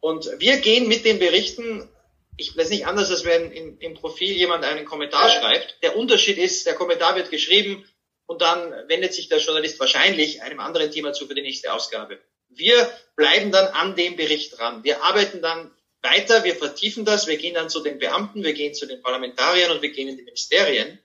[0.00, 1.88] Und wir gehen mit den Berichten,
[2.36, 5.76] ich weiß nicht anders, als wenn in, im Profil jemand einen Kommentar schreibt.
[5.82, 7.84] Der Unterschied ist, der Kommentar wird geschrieben
[8.26, 12.18] und dann wendet sich der Journalist wahrscheinlich einem anderen Thema zu für die nächste Ausgabe.
[12.48, 14.84] Wir bleiben dann an dem Bericht dran.
[14.84, 15.70] Wir arbeiten dann
[16.02, 19.70] weiter, wir vertiefen das, wir gehen dann zu den Beamten, wir gehen zu den Parlamentariern
[19.70, 20.98] und wir gehen in die Ministerien.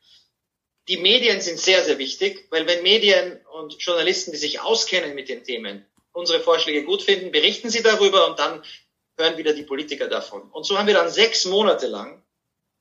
[0.88, 5.30] Die Medien sind sehr, sehr wichtig, weil wenn Medien und Journalisten, die sich auskennen mit
[5.30, 8.64] den Themen, unsere Vorschläge gut finden, berichten sie darüber und dann
[9.18, 10.44] hören wieder die Politiker davon.
[10.52, 12.22] Und so haben wir dann sechs Monate lang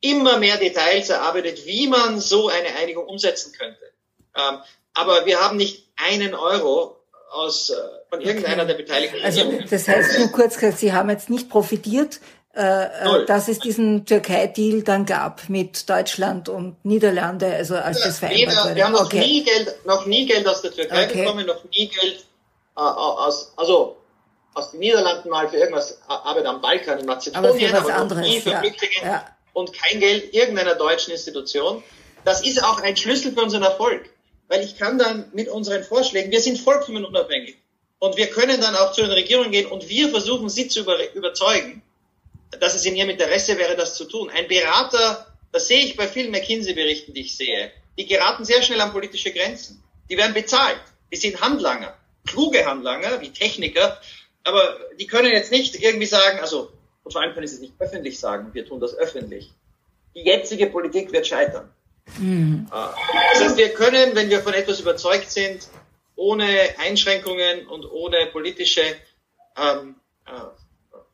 [0.00, 3.80] immer mehr Details erarbeitet, wie man so eine Einigung umsetzen könnte.
[4.36, 4.58] Ähm,
[4.94, 6.96] aber wir haben nicht einen Euro
[7.30, 7.74] aus, äh,
[8.10, 8.72] von irgendeiner okay.
[8.72, 9.18] der Beteiligten.
[9.24, 12.20] Also das heißt nur kurz gesagt, Sie haben jetzt nicht profitiert,
[12.54, 18.18] äh, äh dass es diesen Türkei-Deal dann gab mit Deutschland und Niederlande, also als das
[18.18, 18.76] vereinbart wurde.
[18.76, 19.20] Wir haben noch, okay.
[19.20, 21.22] nie Geld, noch nie Geld aus der Türkei okay.
[21.22, 22.24] bekommen, noch nie Geld
[22.76, 23.96] äh, aus, also
[24.56, 28.40] aus den Niederlanden mal für irgendwas Arbeit am Balkan in Mazedonien, aber, aber anderes, nie
[28.40, 28.60] für ja.
[28.60, 29.36] Flüchtlinge ja.
[29.52, 31.82] und kein Geld irgendeiner deutschen Institution.
[32.24, 34.10] Das ist auch ein Schlüssel für unseren Erfolg
[34.48, 37.56] weil ich kann dann mit unseren Vorschlägen, wir sind vollkommen unabhängig
[37.98, 41.14] und wir können dann auch zu den Regierungen gehen und wir versuchen sie zu über,
[41.14, 41.82] überzeugen,
[42.60, 44.30] dass es in ihrem Interesse wäre, das zu tun.
[44.30, 48.80] Ein Berater, das sehe ich bei vielen McKinsey-Berichten, die ich sehe, die geraten sehr schnell
[48.80, 49.82] an politische Grenzen.
[50.08, 50.80] Die werden bezahlt.
[51.12, 51.96] Die sind Handlanger,
[52.26, 54.00] kluge Handlanger, wie Techniker,
[54.46, 56.70] aber die können jetzt nicht irgendwie sagen, also,
[57.02, 59.50] und vor allem können sie es nicht öffentlich sagen, wir tun das öffentlich.
[60.14, 61.70] Die jetzige Politik wird scheitern.
[62.18, 62.68] Mhm.
[62.70, 65.68] Das heißt, wir können, wenn wir von etwas überzeugt sind,
[66.14, 66.46] ohne
[66.78, 68.82] Einschränkungen und ohne politische
[69.56, 70.30] ähm, äh,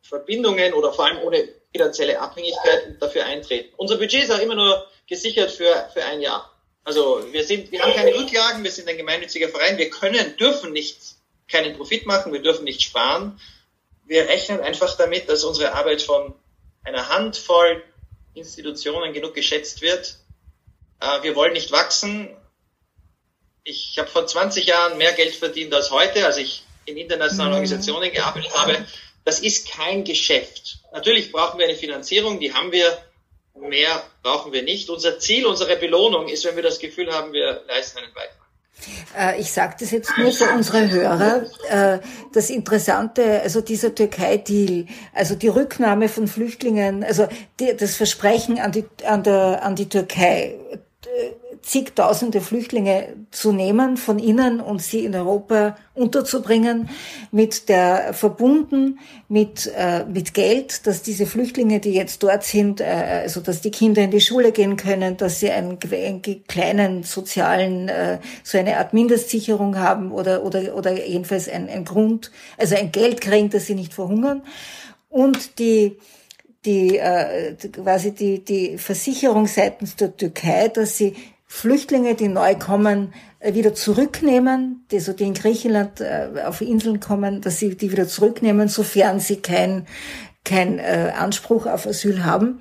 [0.03, 3.73] Verbindungen oder vor allem ohne finanzielle Abhängigkeit dafür eintreten.
[3.77, 6.51] Unser Budget ist auch immer nur gesichert für, für ein Jahr.
[6.85, 10.73] Also wir sind, wir haben keine Rücklagen, wir sind ein gemeinnütziger Verein, wir können, dürfen
[10.73, 10.99] nicht
[11.53, 13.41] keinen Profit machen, wir dürfen nicht sparen.
[14.05, 16.35] Wir rechnen einfach damit, dass unsere Arbeit von
[16.83, 17.85] einer Handvoll
[18.35, 20.17] Institutionen genug geschätzt wird,
[21.03, 22.35] äh, wir wollen nicht wachsen.
[23.65, 27.57] Ich habe vor 20 Jahren mehr Geld verdient als heute, als ich in internationalen mhm.
[27.57, 28.87] Organisationen gearbeitet habe.
[29.25, 30.79] Das ist kein Geschäft.
[30.93, 32.99] Natürlich brauchen wir eine Finanzierung, die haben wir.
[33.55, 34.89] Mehr brauchen wir nicht.
[34.89, 38.42] Unser Ziel, unsere Belohnung ist, wenn wir das Gefühl haben, wir leisten einen Beitrag.
[39.19, 41.43] Äh, ich sage das jetzt nur für unsere Hörer.
[41.71, 41.99] Äh,
[42.33, 48.85] das Interessante, also dieser Türkei-Deal, also die Rücknahme von Flüchtlingen, also das Versprechen an die,
[49.05, 50.57] an, der, an die Türkei,
[51.63, 56.89] zigtausende Flüchtlinge zu nehmen von ihnen und sie in Europa unterzubringen,
[57.31, 58.99] mit der verbunden
[59.29, 63.71] mit äh, mit Geld, dass diese Flüchtlinge, die jetzt dort sind, äh, also dass die
[63.71, 68.79] Kinder in die Schule gehen können, dass sie einen, einen kleinen sozialen äh, so eine
[68.79, 73.67] Art Mindestsicherung haben oder oder oder jedenfalls ein, ein Grund, also ein Geld kriegen, dass
[73.67, 74.43] sie nicht verhungern.
[75.09, 75.99] Und die
[76.65, 81.15] die äh, quasi die die Versicherung seitens der Türkei, dass sie
[81.55, 86.99] Flüchtlinge, die neu kommen, äh, wieder zurücknehmen, die so die in Griechenland äh, auf Inseln
[86.99, 89.87] kommen, dass sie die wieder zurücknehmen, sofern sie kein
[90.45, 92.61] kein äh, Anspruch auf Asyl haben.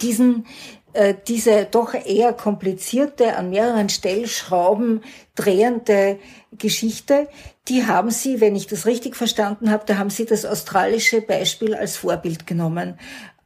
[0.00, 0.46] Diesen
[0.92, 5.02] äh, diese doch eher komplizierte, an mehreren Stellschrauben
[5.34, 6.18] drehende
[6.56, 7.28] Geschichte,
[7.68, 11.74] die haben Sie, wenn ich das richtig verstanden habe, da haben Sie das australische Beispiel
[11.74, 12.98] als Vorbild genommen.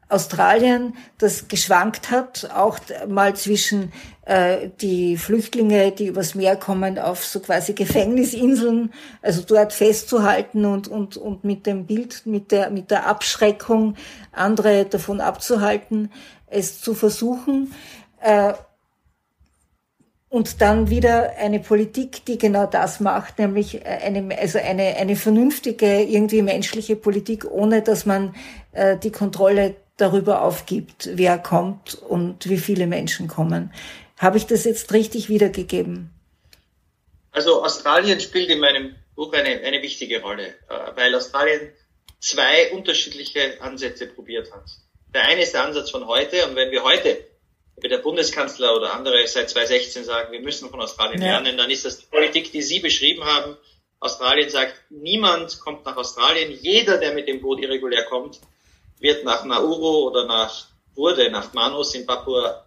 [0.08, 2.78] Australien, das geschwankt hat, auch
[3.08, 3.92] mal zwischen
[4.26, 8.92] äh, die Flüchtlinge, die übers Meer kommen, auf so quasi Gefängnisinseln,
[9.22, 13.96] also dort festzuhalten und, und, und mit dem Bild, mit der, mit der Abschreckung
[14.32, 16.10] andere davon abzuhalten,
[16.46, 17.72] es zu versuchen.
[18.20, 18.54] Äh,
[20.34, 26.02] und dann wieder eine Politik, die genau das macht, nämlich eine, also eine, eine vernünftige,
[26.02, 28.34] irgendwie menschliche Politik, ohne dass man
[28.72, 33.72] äh, die Kontrolle darüber aufgibt, wer kommt und wie viele Menschen kommen.
[34.18, 36.10] Habe ich das jetzt richtig wiedergegeben?
[37.32, 41.72] Also Australien spielt in meinem Buch eine, eine wichtige Rolle, äh, weil Australien
[42.20, 44.64] zwei unterschiedliche Ansätze probiert hat.
[45.12, 47.18] Der eine ist der Ansatz von heute und wenn wir heute
[47.80, 51.28] wie der Bundeskanzler oder andere seit 2016 sagen, wir müssen von Australien ja.
[51.28, 53.56] lernen, dann ist das die Politik, die Sie beschrieben haben.
[53.98, 56.52] Australien sagt, niemand kommt nach Australien.
[56.52, 58.40] Jeder, der mit dem Boot irregulär kommt,
[59.04, 62.64] wird nach Nauru oder nach, wurde nach Manus in Papua,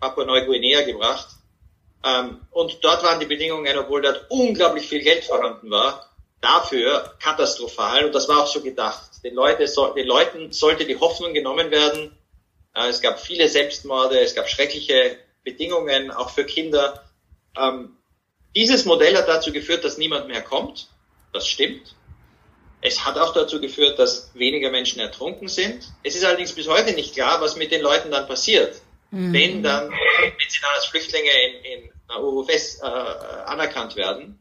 [0.00, 1.28] Papua Neuguinea gebracht.
[2.04, 6.10] Ähm, und dort waren die Bedingungen, obwohl dort unglaublich viel Geld vorhanden war,
[6.40, 8.04] dafür katastrophal.
[8.04, 9.24] Und das war auch so gedacht.
[9.24, 9.64] Den, Leute,
[9.96, 12.16] den Leuten sollte die Hoffnung genommen werden.
[12.74, 17.04] Äh, es gab viele Selbstmorde, es gab schreckliche Bedingungen, auch für Kinder.
[17.56, 17.96] Ähm,
[18.54, 20.88] dieses Modell hat dazu geführt, dass niemand mehr kommt.
[21.32, 21.94] Das stimmt.
[22.80, 25.92] Es hat auch dazu geführt, dass weniger Menschen ertrunken sind.
[26.04, 29.32] Es ist allerdings bis heute nicht klar, was mit den Leuten dann passiert, mhm.
[29.32, 34.38] wenn dann, wenn sie dann als Flüchtlinge in, in Nauru fest äh, anerkannt werden.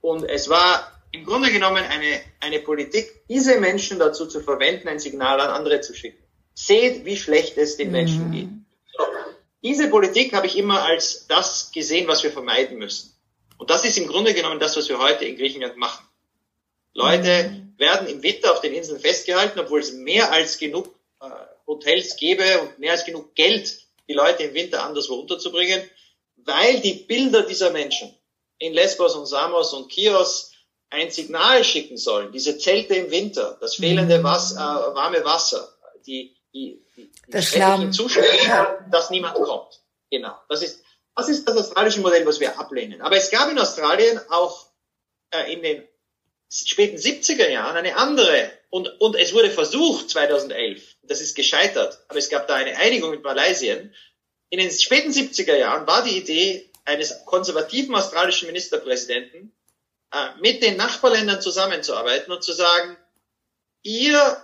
[0.00, 4.98] Und es war im Grunde genommen eine, eine Politik, diese Menschen dazu zu verwenden, ein
[4.98, 6.22] Signal an andere zu schicken.
[6.54, 8.32] Seht, wie schlecht es den Menschen mhm.
[8.32, 8.48] geht.
[8.96, 9.04] So.
[9.62, 13.14] Diese Politik habe ich immer als das gesehen, was wir vermeiden müssen.
[13.56, 16.04] Und das ist im Grunde genommen das, was wir heute in Griechenland machen.
[16.94, 17.67] Leute mhm.
[17.78, 21.30] Werden im Winter auf den Inseln festgehalten, obwohl es mehr als genug äh,
[21.66, 25.88] Hotels gäbe und mehr als genug Geld, die Leute im Winter anderswo unterzubringen,
[26.36, 28.14] weil die Bilder dieser Menschen
[28.58, 30.52] in Lesbos und Samos und Chios
[30.90, 32.32] ein Signal schicken sollen.
[32.32, 34.24] Diese Zelte im Winter, das fehlende mhm.
[34.24, 35.68] Wasser, äh, warme Wasser,
[36.06, 38.86] die, die, die, schrecklichen Zustände, ja.
[38.90, 39.80] dass niemand kommt.
[40.10, 40.34] Genau.
[40.48, 40.82] Das ist,
[41.14, 43.02] das ist das australische Modell, was wir ablehnen.
[43.02, 44.66] Aber es gab in Australien auch
[45.30, 45.87] äh, in den
[46.50, 52.18] späten 70er Jahren eine andere und, und es wurde versucht 2011, das ist gescheitert, aber
[52.18, 53.94] es gab da eine Einigung mit Malaysien.
[54.50, 59.52] In den späten 70er Jahren war die Idee eines konservativen australischen Ministerpräsidenten,
[60.12, 62.96] äh, mit den Nachbarländern zusammenzuarbeiten und zu sagen,
[63.82, 64.42] ihr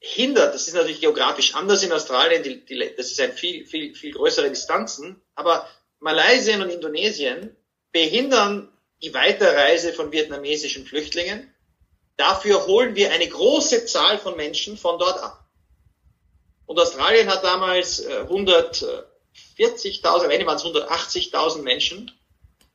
[0.00, 3.94] hindert, das ist natürlich geografisch anders in Australien, die, die, das ist ein viel, viel,
[3.94, 5.68] viel größere Distanzen, aber
[6.00, 7.56] Malaysia und Indonesien
[7.92, 8.72] behindern
[9.02, 11.52] die Weiterreise von vietnamesischen Flüchtlingen.
[12.16, 15.44] Dafür holen wir eine große Zahl von Menschen von dort ab.
[16.64, 18.94] Und Australien hat damals 140.000,
[19.58, 22.10] äh, Ende waren es 180.000 Menschen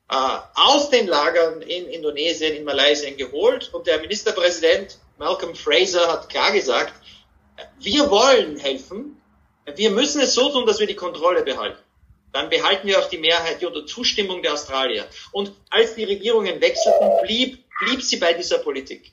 [0.10, 0.16] äh,
[0.56, 3.74] aus den Lagern in Indonesien, in Malaysia geholt.
[3.74, 6.94] Und der Ministerpräsident Malcolm Fraser hat klar gesagt,
[7.80, 9.22] wir wollen helfen,
[9.76, 11.82] wir müssen es so tun, dass wir die Kontrolle behalten
[12.32, 15.06] dann behalten wir auch die Mehrheit unter Zustimmung der Australier.
[15.32, 19.12] Und als die Regierungen wechselten, blieb, blieb sie bei dieser Politik.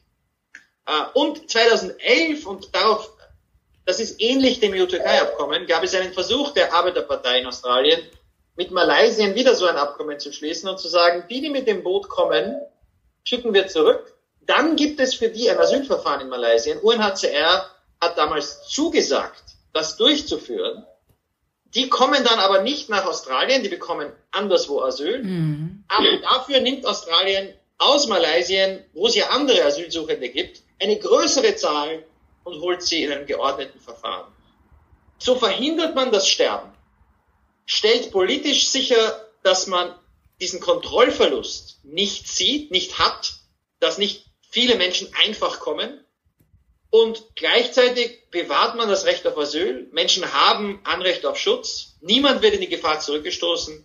[0.86, 3.12] Äh, und 2011, und darauf,
[3.84, 8.00] das ist ähnlich dem EU-Türkei-Abkommen, gab es einen Versuch der Arbeiterpartei in Australien,
[8.56, 11.82] mit Malaysia wieder so ein Abkommen zu schließen und zu sagen, die, die mit dem
[11.84, 12.60] Boot kommen,
[13.22, 14.14] schicken wir zurück.
[14.40, 16.76] Dann gibt es für die ein Asylverfahren in Malaysia.
[16.78, 20.84] UNHCR hat damals zugesagt, das durchzuführen.
[21.74, 25.22] Die kommen dann aber nicht nach Australien, die bekommen anderswo Asyl.
[25.22, 25.84] Mhm.
[25.88, 32.04] Aber dafür nimmt Australien aus Malaysia, wo es ja andere Asylsuchende gibt, eine größere Zahl
[32.44, 34.32] und holt sie in einem geordneten Verfahren.
[35.18, 36.72] So verhindert man das Sterben,
[37.66, 39.94] stellt politisch sicher, dass man
[40.40, 43.34] diesen Kontrollverlust nicht sieht, nicht hat,
[43.80, 46.04] dass nicht viele Menschen einfach kommen
[46.90, 49.88] und gleichzeitig bewahrt man das Recht auf Asyl.
[49.92, 51.96] Menschen haben Anrecht auf Schutz.
[52.00, 53.84] Niemand wird in die Gefahr zurückgestoßen.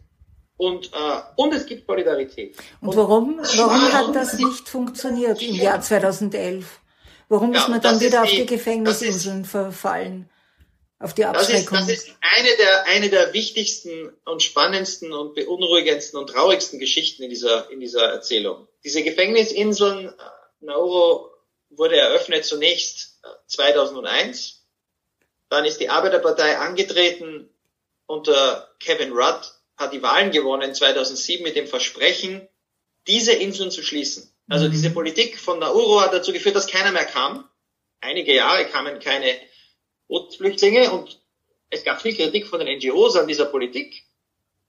[0.56, 2.56] Und, äh, und es gibt Solidarität.
[2.80, 6.80] Und warum, warum hat das nicht funktioniert im Jahr 2011?
[7.28, 10.30] Warum ist man dann wieder auf die, die Gefängnisinseln verfallen?
[11.00, 11.80] Auf die Abschreckung?
[11.80, 16.80] Das ist, das ist eine, der, eine der wichtigsten und spannendsten und beunruhigendsten und traurigsten
[16.80, 18.68] Geschichten in dieser, in dieser Erzählung.
[18.86, 20.12] Diese Gefängnisinseln, äh,
[20.62, 21.33] Nauru,
[21.78, 24.50] wurde eröffnet zunächst 2001.
[24.50, 27.50] Äh, Dann ist die Arbeiterpartei angetreten
[28.06, 32.48] unter Kevin Rudd, hat die Wahlen gewonnen 2007 mit dem Versprechen,
[33.08, 34.30] diese Inseln zu schließen.
[34.50, 34.72] Also mhm.
[34.72, 37.50] diese Politik von Nauru hat dazu geführt, dass keiner mehr kam.
[38.02, 39.34] Einige Jahre kamen keine
[40.38, 41.20] Flüchtlinge und
[41.70, 44.04] es gab viel Kritik von den NGOs an dieser Politik,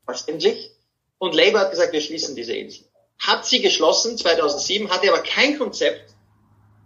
[0.05, 0.71] verständlich.
[1.19, 2.87] Und Labour hat gesagt, wir schließen diese Inseln.
[3.19, 6.14] Hat sie geschlossen 2007, hatte aber kein Konzept,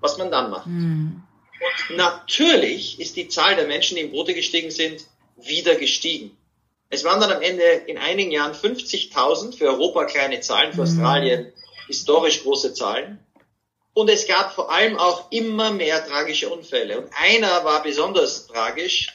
[0.01, 0.67] was man dann macht.
[0.67, 1.23] Mhm.
[1.89, 5.05] Und natürlich ist die Zahl der Menschen, die in Boote gestiegen sind,
[5.37, 6.37] wieder gestiegen.
[6.91, 10.89] Es waren dann am Ende in einigen Jahren 50.000, für Europa kleine Zahlen, für mhm.
[10.89, 11.53] Australien
[11.87, 13.19] historisch große Zahlen.
[13.95, 17.01] Und es gab vor allem auch immer mehr tragische Unfälle.
[17.01, 19.09] Und einer war besonders tragisch,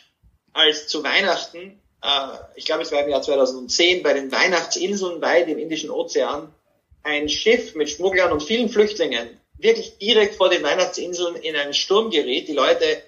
[0.52, 5.48] als zu Weihnachten, äh, ich glaube es war im Jahr 2010, bei den Weihnachtsinseln weit
[5.48, 6.54] im Indischen Ozean,
[7.02, 12.11] ein Schiff mit Schmugglern und vielen Flüchtlingen wirklich direkt vor den Weihnachtsinseln in einen Sturm
[12.11, 12.47] gerät.
[12.47, 13.01] Die Leute,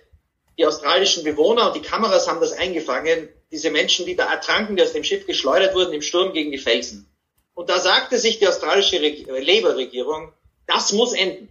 [0.58, 3.30] die australischen Bewohner und die Kameras haben das eingefangen.
[3.52, 6.58] Diese Menschen, die da ertranken, die aus dem Schiff geschleudert wurden im Sturm gegen die
[6.58, 7.08] Felsen.
[7.54, 10.34] Und da sagte sich die australische Labour-Regierung,
[10.68, 11.50] das muss enden.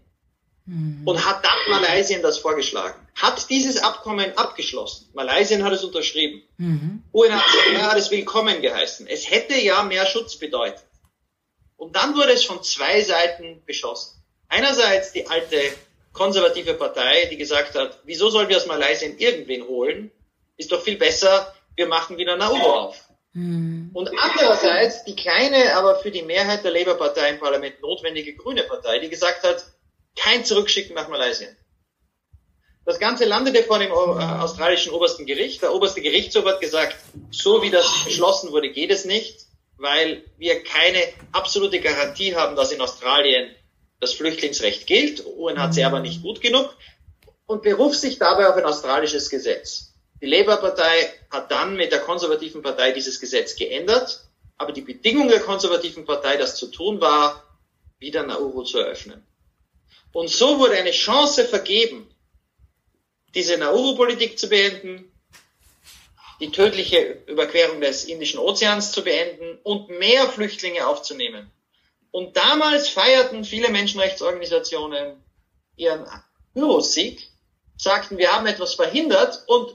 [0.67, 1.03] mhm.
[1.05, 3.01] und hat dann Malaysia das vorgeschlagen.
[3.15, 5.09] Hat dieses Abkommen abgeschlossen.
[5.15, 6.43] Malaysia hat es unterschrieben.
[6.57, 7.03] Mhm.
[7.13, 9.07] UNHCR hat es willkommen geheißen.
[9.07, 10.85] Es hätte ja mehr Schutz bedeutet.
[11.77, 14.24] Und dann wurde es von zwei Seiten beschossen.
[14.57, 15.61] Einerseits die alte
[16.13, 20.13] konservative Partei, die gesagt hat, wieso sollen wir aus Malaysia irgendwen holen?
[20.57, 22.97] Ist doch viel besser, wir machen wieder Nauru auf.
[23.33, 23.91] Mhm.
[23.93, 29.01] Und andererseits die kleine, aber für die Mehrheit der Labour-Partei im Parlament notwendige grüne Partei,
[29.01, 29.65] die gesagt hat,
[30.17, 31.49] kein Zurückschicken nach Malaysia.
[32.85, 35.63] Das Ganze landete vor dem äh, australischen obersten Gericht.
[35.63, 36.97] Der oberste Gerichtshof hat gesagt,
[37.33, 39.47] so wie das beschlossen wurde, geht es nicht,
[39.79, 41.01] weil wir keine
[41.33, 43.51] absolute Garantie haben, dass in Australien
[44.05, 45.25] das Flüchtlingsrecht gilt.
[45.25, 46.77] UNHCR aber nicht gut genug
[47.47, 49.93] und beruft sich dabei auf ein australisches Gesetz.
[50.21, 54.25] Die Labour-Partei hat dann mit der konservativen Partei dieses Gesetz geändert,
[54.57, 57.43] aber die Bedingung der konservativen Partei, das zu tun, war,
[57.99, 59.27] wieder Nauru zu eröffnen.
[60.13, 62.09] Und so wurde eine Chance vergeben,
[63.35, 65.11] diese Nauru-Politik zu beenden,
[66.41, 71.51] die tödliche Überquerung des Indischen Ozeans zu beenden und mehr Flüchtlinge aufzunehmen.
[72.15, 75.21] Und damals feierten viele Menschenrechtsorganisationen
[75.75, 76.07] ihren
[76.53, 77.29] Pyrrhussieg,
[77.77, 79.75] sagten, wir haben etwas verhindert und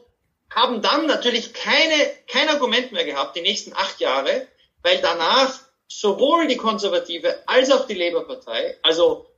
[0.50, 1.96] haben dann natürlich keine,
[2.28, 4.48] kein Argument mehr gehabt, die nächsten acht Jahre,
[4.84, 5.60] weil danach
[5.90, 9.30] sowohl die Konservative als auch die Labour-Partei, also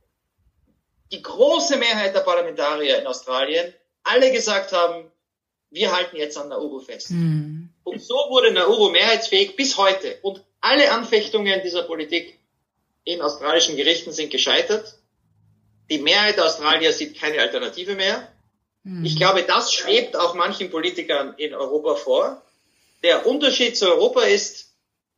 [1.10, 3.74] die große Mehrheit der Parlamentarier in Australien
[4.04, 5.10] alle gesagt haben,
[5.70, 7.10] wir halten jetzt an Nauru fest.
[7.10, 7.68] Mhm.
[7.82, 10.20] Und so wurde Nauru mehrheitsfähig bis heute.
[10.22, 12.38] Und alle Anfechtungen dieser Politik
[13.04, 14.98] in australischen Gerichten sind gescheitert.
[15.90, 18.32] Die Mehrheit der Australier sieht keine Alternative mehr.
[18.84, 19.04] Mhm.
[19.04, 22.42] Ich glaube, das schwebt auch manchen Politikern in Europa vor.
[23.02, 24.74] Der Unterschied zu Europa ist,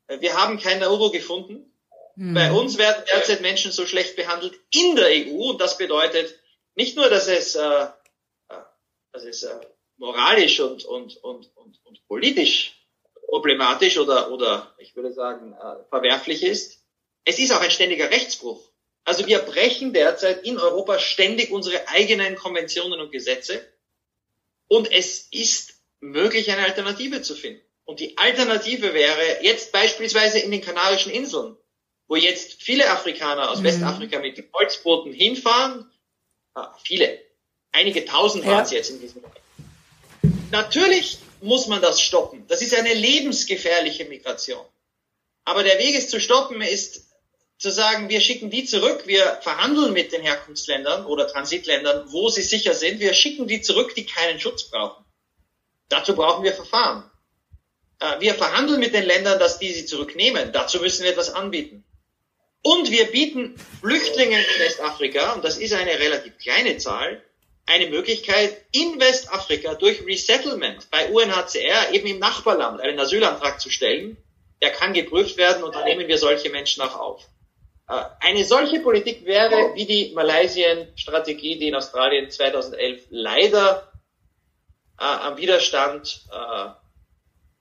[0.08, 1.70] wir haben kein Nauru gefunden.
[2.16, 2.34] Mhm.
[2.34, 6.38] Bei uns werden derzeit Menschen so schlecht behandelt in der EU und das bedeutet
[6.74, 7.84] nicht nur, dass es, äh,
[8.48, 8.56] äh,
[9.12, 9.54] dass es äh,
[9.96, 12.74] moralisch und, und, und, und, und politisch
[13.28, 16.83] problematisch oder, oder ich würde sagen äh, verwerflich ist,
[17.24, 18.70] es ist auch ein ständiger Rechtsbruch.
[19.04, 23.66] Also wir brechen derzeit in Europa ständig unsere eigenen Konventionen und Gesetze
[24.68, 27.60] und es ist möglich, eine Alternative zu finden.
[27.84, 31.56] Und die Alternative wäre jetzt beispielsweise in den Kanarischen Inseln
[32.06, 33.64] wo jetzt viele Afrikaner aus mhm.
[33.64, 35.90] Westafrika mit Holzbooten hinfahren.
[36.54, 37.20] Ah, viele,
[37.72, 39.40] einige tausend waren es jetzt in diesem Moment.
[40.50, 42.46] Natürlich muss man das stoppen.
[42.48, 44.64] Das ist eine lebensgefährliche Migration.
[45.44, 47.08] Aber der Weg es zu stoppen ist
[47.58, 52.42] zu sagen, wir schicken die zurück, wir verhandeln mit den Herkunftsländern oder Transitländern, wo sie
[52.42, 55.04] sicher sind, wir schicken die zurück, die keinen Schutz brauchen.
[55.88, 57.10] Dazu brauchen wir Verfahren.
[58.00, 60.52] Äh, wir verhandeln mit den Ländern, dass die sie zurücknehmen.
[60.52, 61.84] Dazu müssen wir etwas anbieten.
[62.62, 67.22] Und wir bieten Flüchtlingen in Westafrika, und das ist eine relativ kleine Zahl,
[67.66, 74.16] eine Möglichkeit, in Westafrika durch Resettlement bei UNHCR eben im Nachbarland einen Asylantrag zu stellen.
[74.62, 77.28] Der kann geprüft werden und dann nehmen wir solche Menschen auch auf.
[77.88, 83.92] Äh, eine solche Politik wäre wie die Malaysien-Strategie, die in Australien 2011 leider
[84.98, 86.70] äh, am Widerstand äh,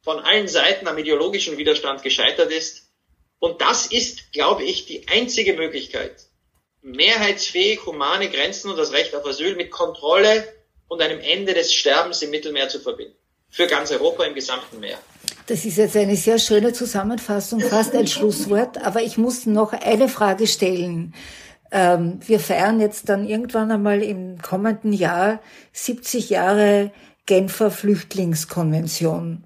[0.01, 2.91] von allen Seiten, am ideologischen Widerstand gescheitert ist.
[3.39, 6.27] Und das ist, glaube ich, die einzige Möglichkeit,
[6.81, 10.53] mehrheitsfähig humane Grenzen und das Recht auf Asyl mit Kontrolle
[10.87, 13.17] und einem Ende des Sterbens im Mittelmeer zu verbinden.
[13.49, 14.99] Für ganz Europa im gesamten Meer.
[15.47, 18.83] Das ist jetzt eine sehr schöne Zusammenfassung, fast ein Schlusswort.
[18.83, 21.13] Aber ich muss noch eine Frage stellen.
[21.71, 25.41] Ähm, wir feiern jetzt dann irgendwann einmal im kommenden Jahr
[25.73, 26.91] 70 Jahre
[27.25, 29.43] Genfer Flüchtlingskonvention.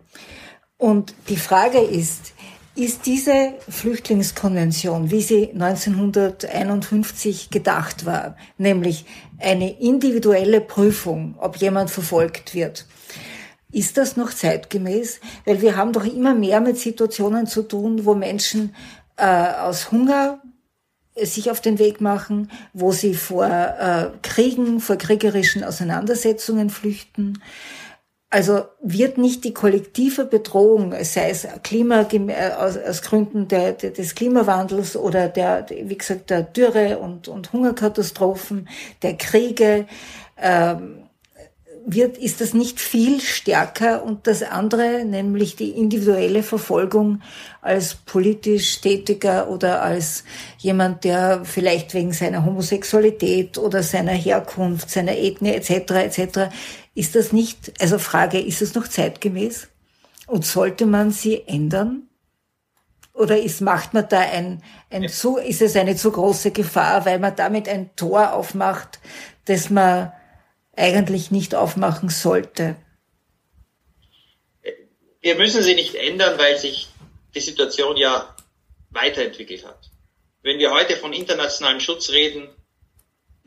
[0.77, 2.33] Und die Frage ist,
[2.75, 9.05] ist diese Flüchtlingskonvention, wie sie 1951 gedacht war, nämlich
[9.39, 12.85] eine individuelle Prüfung, ob jemand verfolgt wird,
[13.71, 15.19] ist das noch zeitgemäß?
[15.45, 18.75] Weil wir haben doch immer mehr mit Situationen zu tun, wo Menschen
[19.17, 20.41] äh, aus Hunger
[21.21, 27.41] sich auf den Weg machen, wo sie vor äh, Kriegen, vor kriegerischen Auseinandersetzungen flüchten,
[28.29, 33.91] also wird nicht die kollektive Bedrohung, sei es Klima, äh, aus, aus Gründen der, der,
[33.91, 38.67] des Klimawandels oder der, wie gesagt, der Dürre und, und Hungerkatastrophen,
[39.01, 39.87] der Kriege,
[40.37, 41.06] ähm,
[41.89, 47.21] wird, ist das nicht viel stärker und das andere, nämlich die individuelle Verfolgung
[47.61, 50.25] als politisch Tätiger oder als
[50.57, 55.69] jemand, der vielleicht wegen seiner Homosexualität oder seiner Herkunft, seiner Ethnie etc.
[55.91, 56.39] etc.
[56.93, 59.69] Ist das nicht, also Frage, ist es noch zeitgemäß?
[60.27, 62.09] Und sollte man sie ändern?
[63.13, 64.61] Oder ist, macht man da ein,
[64.91, 65.09] ein ja.
[65.09, 68.99] zu, ist es eine zu große Gefahr, weil man damit ein Tor aufmacht,
[69.45, 70.11] das man
[70.77, 72.75] eigentlich nicht aufmachen sollte?
[75.21, 76.87] Wir müssen sie nicht ändern, weil sich
[77.35, 78.35] die Situation ja
[78.91, 79.91] weiterentwickelt hat.
[80.41, 82.47] Wenn wir heute von internationalem Schutz reden,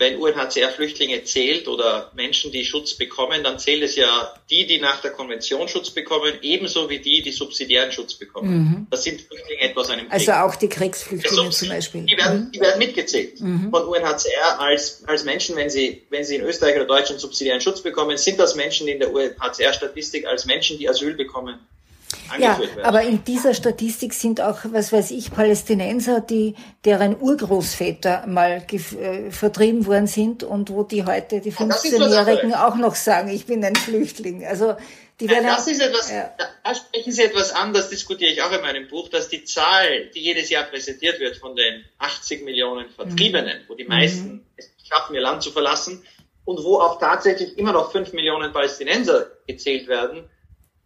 [0.00, 4.80] wenn UNHCR Flüchtlinge zählt oder Menschen, die Schutz bekommen, dann zählt es ja die, die
[4.80, 8.50] nach der Konvention Schutz bekommen, ebenso wie die, die subsidiären Schutz bekommen.
[8.50, 8.86] Mhm.
[8.90, 10.12] Das sind Flüchtlinge etwas einem Krieg.
[10.12, 12.06] Also auch die Kriegsflüchtlinge also, zum Beispiel.
[12.06, 13.70] Die werden, die werden mitgezählt mhm.
[13.70, 17.82] von UNHCR als, als Menschen, wenn sie, wenn sie in Österreich oder Deutschland subsidiären Schutz
[17.82, 21.58] bekommen, sind das Menschen in der UNHCR-Statistik als Menschen, die Asyl bekommen
[22.38, 22.80] ja, werden.
[22.82, 26.54] aber in dieser Statistik sind auch, was weiß ich, Palästinenser, die,
[26.84, 32.94] deren Urgroßväter mal äh, vertrieben worden sind und wo die heute, die 15-Jährigen auch noch
[32.94, 34.46] sagen, ich bin ein Flüchtling.
[34.46, 34.76] Also,
[35.20, 36.34] die werden das ist etwas, ja.
[36.64, 40.06] da sprechen Sie etwas an, das diskutiere ich auch in meinem Buch, dass die Zahl,
[40.14, 43.64] die jedes Jahr präsentiert wird von den 80 Millionen Vertriebenen, mhm.
[43.68, 44.46] wo die meisten mhm.
[44.56, 46.02] es schaffen, ihr Land zu verlassen
[46.46, 50.28] und wo auch tatsächlich immer noch 5 Millionen Palästinenser gezählt werden,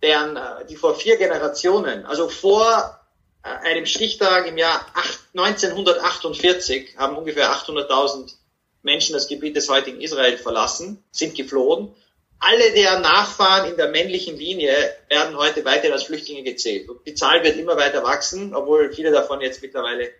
[0.04, 3.00] deren, äh, die vor vier Generationen, also vor
[3.42, 4.86] äh, einem Stichtag im Jahr
[5.34, 8.34] 1948 haben ungefähr 800.000
[8.82, 11.94] Menschen das Gebiet des heutigen Israel verlassen, sind geflohen.
[12.38, 14.74] Alle deren Nachfahren in der männlichen Linie
[15.08, 16.88] werden heute weiter als Flüchtlinge gezählt.
[16.90, 20.10] Und die Zahl wird immer weiter wachsen, obwohl viele davon jetzt mittlerweile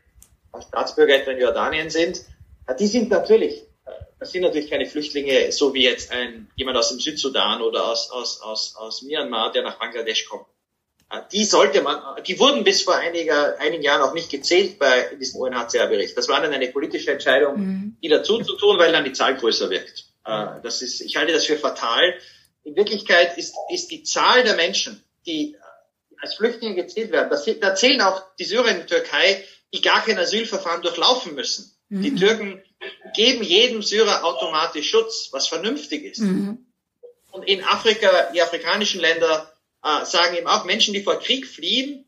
[0.69, 2.23] Staatsbürger etwa in Jordanien sind.
[2.79, 3.67] Die sind natürlich
[4.25, 8.11] das sind natürlich keine Flüchtlinge, so wie jetzt ein, jemand aus dem Südsudan oder aus,
[8.11, 10.47] aus, aus, aus Myanmar, der nach Bangladesch kommt.
[11.11, 15.15] Äh, die sollte man, die wurden bis vor einiger, einigen Jahren auch nicht gezählt bei
[15.21, 16.17] diesem UNHCR-Bericht.
[16.17, 17.97] Das war dann eine politische Entscheidung, mhm.
[18.03, 20.07] die dazu zu tun, weil dann die Zahl größer wirkt.
[20.25, 22.15] Äh, das ist, ich halte das für fatal.
[22.63, 25.55] In Wirklichkeit ist, ist die Zahl der Menschen, die
[26.19, 29.45] als Flüchtlinge gezählt werden, das, da zählen auch die Syrer in der Türkei,
[29.75, 31.77] die gar kein Asylverfahren durchlaufen müssen.
[31.91, 32.03] Mhm.
[32.03, 32.64] Die Türken
[33.15, 36.21] geben jedem Syrer automatisch Schutz, was vernünftig ist.
[36.21, 36.67] Mhm.
[37.31, 42.05] Und in Afrika, die afrikanischen Länder äh, sagen eben auch, Menschen, die vor Krieg fliehen,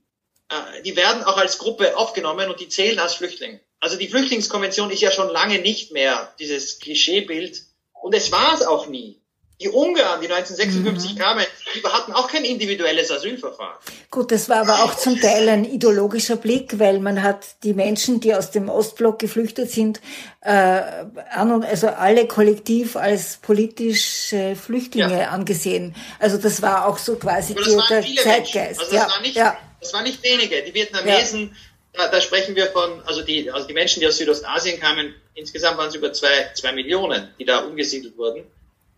[0.48, 3.60] äh, die werden auch als Gruppe aufgenommen und die zählen als Flüchtlinge.
[3.80, 7.62] Also die Flüchtlingskonvention ist ja schon lange nicht mehr dieses Klischeebild
[7.92, 9.20] und es war es auch nie.
[9.58, 11.18] Die Ungarn, die 1956 mhm.
[11.18, 13.78] kamen, die hatten auch kein individuelles Asylverfahren.
[14.10, 18.20] Gut, das war aber auch zum Teil ein ideologischer Blick, weil man hat die Menschen,
[18.20, 20.02] die aus dem Ostblock geflüchtet sind,
[20.42, 25.30] äh, an und, also alle kollektiv als politische Flüchtlinge ja.
[25.30, 25.96] angesehen.
[26.18, 28.80] Also das war auch so quasi der Zeitgeist.
[28.80, 29.08] Also das, ja.
[29.08, 29.56] war nicht, ja.
[29.80, 30.62] das war nicht wenige.
[30.64, 31.56] Die Vietnamesen,
[31.94, 35.78] da, da, sprechen wir von, also die, also die Menschen, die aus Südostasien kamen, insgesamt
[35.78, 38.44] waren es über zwei, zwei Millionen, die da umgesiedelt wurden.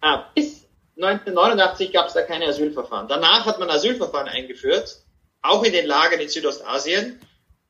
[0.00, 0.64] Ah, bis
[0.96, 3.08] 1989 gab es da keine Asylverfahren.
[3.08, 4.98] Danach hat man Asylverfahren eingeführt,
[5.42, 7.20] auch in den Lagern in Südostasien.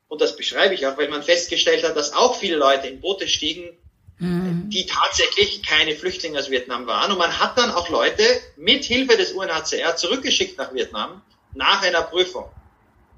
[0.09, 3.29] Und das beschreibe ich auch, weil man festgestellt hat, dass auch viele Leute in Boote
[3.29, 3.77] stiegen,
[4.19, 4.71] mhm.
[4.71, 7.13] die tatsächlich keine Flüchtlinge aus Vietnam waren.
[7.13, 8.25] Und man hat dann auch Leute
[8.57, 11.23] mit Hilfe des UNHCR zurückgeschickt nach Vietnam
[11.55, 12.49] nach einer Prüfung.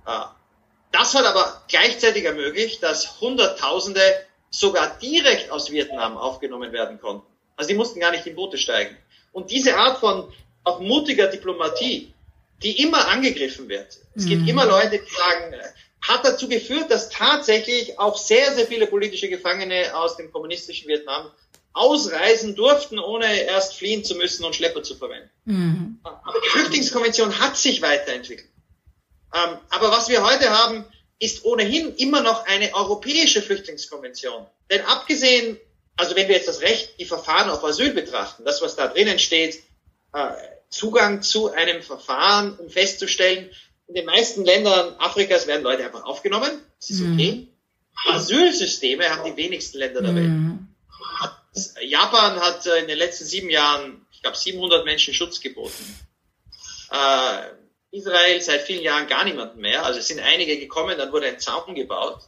[0.05, 0.35] Ah,
[0.93, 4.03] das hat aber gleichzeitig ermöglicht, dass Hunderttausende
[4.51, 7.30] sogar direkt aus Vietnam aufgenommen werden konnten.
[7.61, 8.97] Also die mussten gar nicht in Boote steigen.
[9.33, 10.33] Und diese Art von
[10.65, 12.11] auch mutiger Diplomatie,
[12.63, 13.99] die immer angegriffen wird.
[14.15, 14.29] Es mhm.
[14.29, 15.55] gibt immer Leute, die sagen,
[16.01, 21.31] hat dazu geführt, dass tatsächlich auch sehr, sehr viele politische Gefangene aus dem kommunistischen Vietnam
[21.75, 25.29] ausreisen durften, ohne erst fliehen zu müssen und Schlepper zu verwenden.
[25.45, 26.01] Mhm.
[26.03, 28.49] Aber die Flüchtlingskonvention hat sich weiterentwickelt.
[29.35, 30.87] Ähm, aber was wir heute haben,
[31.19, 34.47] ist ohnehin immer noch eine europäische Flüchtlingskonvention.
[34.71, 35.61] Denn abgesehen
[36.01, 39.19] also wenn wir jetzt das Recht, die Verfahren auf Asyl betrachten, das, was da drinnen
[39.19, 39.63] steht,
[40.15, 40.33] äh,
[40.71, 43.51] Zugang zu einem Verfahren, um festzustellen,
[43.87, 47.33] in den meisten Ländern Afrikas werden Leute einfach aufgenommen, das ist okay.
[47.33, 47.49] Mhm.
[48.15, 50.29] Asylsysteme haben die wenigsten Länder der Welt.
[50.29, 50.69] Mhm.
[51.83, 55.85] Japan hat äh, in den letzten sieben Jahren, ich glaube, 700 Menschen Schutz geboten.
[56.93, 57.51] Äh,
[57.91, 59.85] Israel seit vielen Jahren gar niemanden mehr.
[59.85, 62.23] Also es sind einige gekommen, dann wurde ein Zaun gebaut.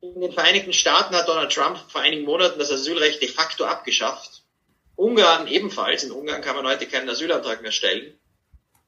[0.00, 4.42] In den Vereinigten Staaten hat Donald Trump vor einigen Monaten das Asylrecht de facto abgeschafft.
[4.94, 6.04] Ungarn ebenfalls.
[6.04, 8.18] In Ungarn kann man heute keinen Asylantrag mehr stellen.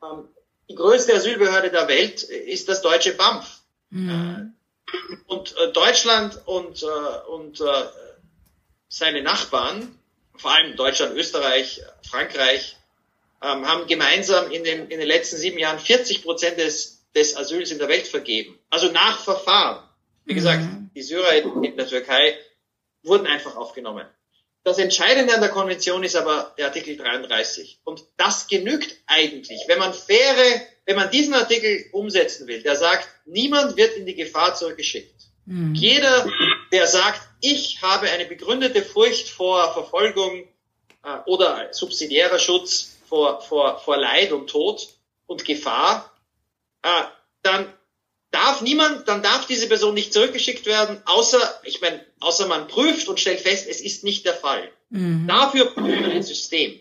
[0.02, 0.28] Ähm,
[0.68, 3.60] die größte Asylbehörde der Welt ist das deutsche BAMF.
[3.90, 4.54] Mhm.
[4.90, 7.62] Äh, und äh, Deutschland und, äh, und
[8.88, 9.98] seine Nachbarn,
[10.36, 12.76] vor allem Deutschland, Österreich, Frankreich,
[13.42, 17.70] ähm, haben gemeinsam in den, in den letzten sieben Jahren 40 Prozent des, des Asyls
[17.70, 18.58] in der Welt vergeben.
[18.70, 19.82] Also nach Verfahren.
[20.24, 20.87] Wie gesagt, mhm.
[20.98, 21.32] Die Syrer
[21.62, 22.36] in der Türkei
[23.04, 24.04] wurden einfach aufgenommen.
[24.64, 27.78] Das Entscheidende an der Konvention ist aber der Artikel 33.
[27.84, 33.08] Und das genügt eigentlich, wenn man faire, wenn man diesen Artikel umsetzen will, der sagt,
[33.26, 35.14] niemand wird in die Gefahr zurückgeschickt.
[35.46, 35.76] Mhm.
[35.76, 36.28] Jeder,
[36.72, 40.48] der sagt, ich habe eine begründete Furcht vor Verfolgung
[41.04, 44.88] äh, oder subsidiärer Schutz vor, vor, vor Leid und Tod
[45.26, 46.12] und Gefahr,
[46.82, 47.04] äh,
[47.42, 47.72] dann
[48.30, 53.08] darf niemand, dann darf diese Person nicht zurückgeschickt werden, außer, ich meine, außer man prüft
[53.08, 54.70] und stellt fest, es ist nicht der Fall.
[54.90, 55.26] Mhm.
[55.26, 56.80] Dafür braucht man ein System.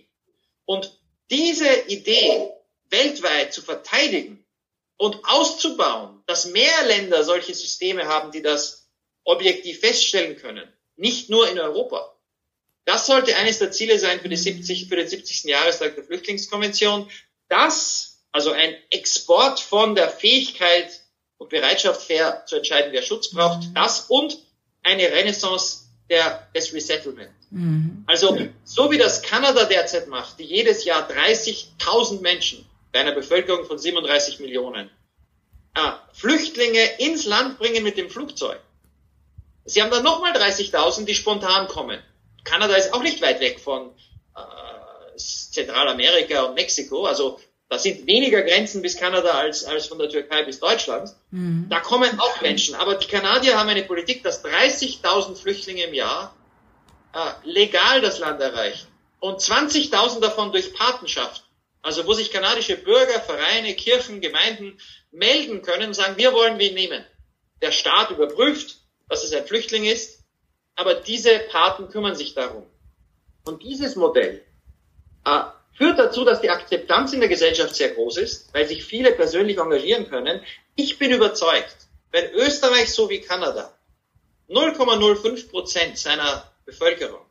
[0.65, 2.51] Und diese Idee
[2.89, 4.45] weltweit zu verteidigen
[4.97, 8.89] und auszubauen, dass mehr Länder solche Systeme haben, die das
[9.23, 12.13] objektiv feststellen können, nicht nur in Europa.
[12.85, 15.43] Das sollte eines der Ziele sein für, die 70, für den 70.
[15.43, 17.09] Jahrestag der Flüchtlingskonvention.
[17.49, 21.01] Das, also ein Export von der Fähigkeit
[21.37, 23.73] und Bereitschaft, fair zu entscheiden, wer Schutz braucht, mhm.
[23.73, 24.37] das und
[24.83, 27.31] eine Renaissance der, des Resettlement.
[27.49, 28.03] Mhm.
[28.07, 33.65] Also, so wie das Kanada derzeit macht, die jedes Jahr 30.000 Menschen bei einer Bevölkerung
[33.65, 34.89] von 37 Millionen
[35.75, 38.59] äh, Flüchtlinge ins Land bringen mit dem Flugzeug.
[39.65, 42.01] Sie haben dann nochmal 30.000, die spontan kommen.
[42.43, 43.91] Kanada ist auch nicht weit weg von
[44.35, 47.05] äh, Zentralamerika und Mexiko.
[47.05, 51.13] Also da sind weniger Grenzen bis Kanada als, als von der Türkei bis Deutschland.
[51.31, 51.67] Mhm.
[51.69, 52.75] Da kommen auch Menschen.
[52.75, 56.33] Aber die Kanadier haben eine Politik, dass 30.000 Flüchtlinge im Jahr
[57.13, 58.87] äh, legal das Land erreichen.
[59.19, 61.43] Und 20.000 davon durch Patenschaft.
[61.81, 64.77] Also wo sich kanadische Bürger, Vereine, Kirchen, Gemeinden
[65.11, 67.03] melden können und sagen, wir wollen wen nehmen.
[67.61, 68.77] Der Staat überprüft,
[69.09, 70.23] dass es ein Flüchtling ist,
[70.75, 72.65] aber diese Paten kümmern sich darum.
[73.45, 74.43] Und dieses Modell
[75.25, 75.41] äh,
[75.77, 79.59] führt dazu, dass die Akzeptanz in der Gesellschaft sehr groß ist, weil sich viele persönlich
[79.59, 80.41] engagieren können.
[80.75, 81.75] Ich bin überzeugt,
[82.11, 83.71] wenn Österreich so wie Kanada
[84.49, 87.21] 0,05 Prozent seiner Bevölkerung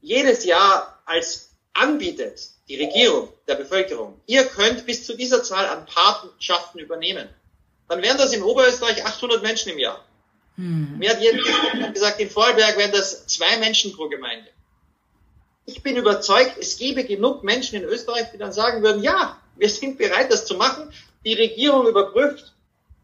[0.00, 5.86] jedes Jahr als anbietet, die Regierung der Bevölkerung, ihr könnt bis zu dieser Zahl an
[5.86, 7.28] Patenschaften übernehmen,
[7.88, 10.04] dann wären das in Oberösterreich 800 Menschen im Jahr.
[10.56, 10.98] Hm.
[10.98, 14.48] Mir hat jemand gesagt, in Vorarlberg wären das zwei Menschen pro Gemeinde.
[15.64, 19.68] Ich bin überzeugt, es gäbe genug Menschen in Österreich, die dann sagen würden, ja, wir
[19.68, 20.92] sind bereit, das zu machen.
[21.24, 22.52] Die Regierung überprüft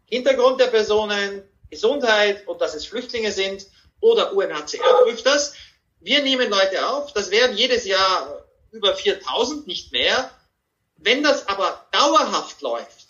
[0.06, 3.66] Hintergrund der Personen, Gesundheit und dass es Flüchtlinge sind
[4.00, 5.54] oder UNHCR prüft das.
[6.00, 10.30] Wir nehmen Leute auf, das wären jedes Jahr über 4000, nicht mehr.
[10.96, 13.06] Wenn das aber dauerhaft läuft,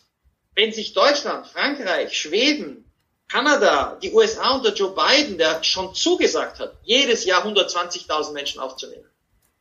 [0.55, 2.85] wenn sich Deutschland, Frankreich, Schweden,
[3.29, 9.09] Kanada, die USA unter Joe Biden, der schon zugesagt hat, jedes Jahr 120.000 Menschen aufzunehmen,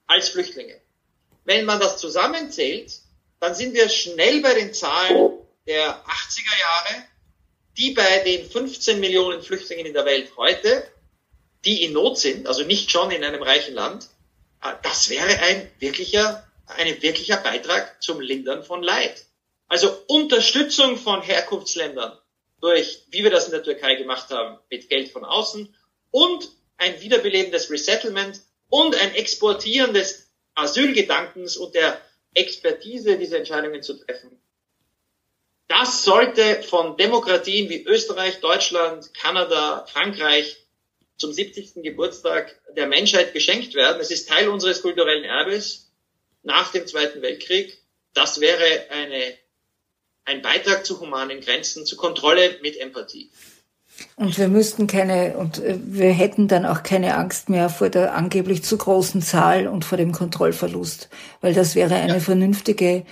[0.07, 0.79] als Flüchtlinge.
[1.45, 2.99] Wenn man das zusammenzählt,
[3.39, 5.31] dann sind wir schnell bei den Zahlen
[5.67, 7.03] der 80er Jahre,
[7.77, 10.89] die bei den 15 Millionen Flüchtlingen in der Welt heute,
[11.63, 14.07] die in Not sind, also nicht schon in einem reichen Land,
[14.63, 19.25] äh, das wäre ein wirklicher, ein wirklicher Beitrag zum Lindern von Leid.
[19.67, 22.17] Also Unterstützung von Herkunftsländern
[22.61, 25.75] durch, wie wir das in der Türkei gemacht haben, mit Geld von außen
[26.11, 32.01] und ein Wiederbeleben des Resettlement und ein Exportieren des Asylgedankens und der
[32.33, 34.39] Expertise, diese Entscheidungen zu treffen.
[35.67, 40.57] Das sollte von Demokratien wie Österreich, Deutschland, Kanada, Frankreich
[41.17, 41.83] zum 70.
[41.83, 43.99] Geburtstag der Menschheit geschenkt werden.
[43.99, 45.91] Es ist Teil unseres kulturellen Erbes
[46.43, 47.77] nach dem Zweiten Weltkrieg.
[48.13, 49.37] Das wäre eine,
[50.25, 53.29] ein Beitrag zu humanen Grenzen, zu Kontrolle mit Empathie.
[54.15, 58.15] Und wir müssten keine, und äh, wir hätten dann auch keine Angst mehr vor der
[58.15, 61.09] angeblich zu großen Zahl und vor dem Kontrollverlust,
[61.41, 62.19] weil das wäre eine ja.
[62.19, 63.03] vernünftige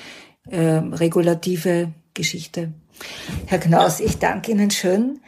[0.50, 2.74] äh, regulative Geschichte.
[3.46, 4.06] Herr Knaus, ja.
[4.06, 5.20] ich danke Ihnen schön.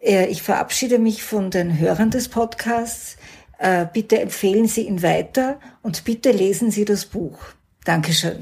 [0.00, 3.16] Äh, ich verabschiede mich von den Hörern des Podcasts.
[3.58, 7.38] Äh, bitte empfehlen Sie ihn weiter und bitte lesen Sie das Buch.
[7.84, 8.40] Dankeschön.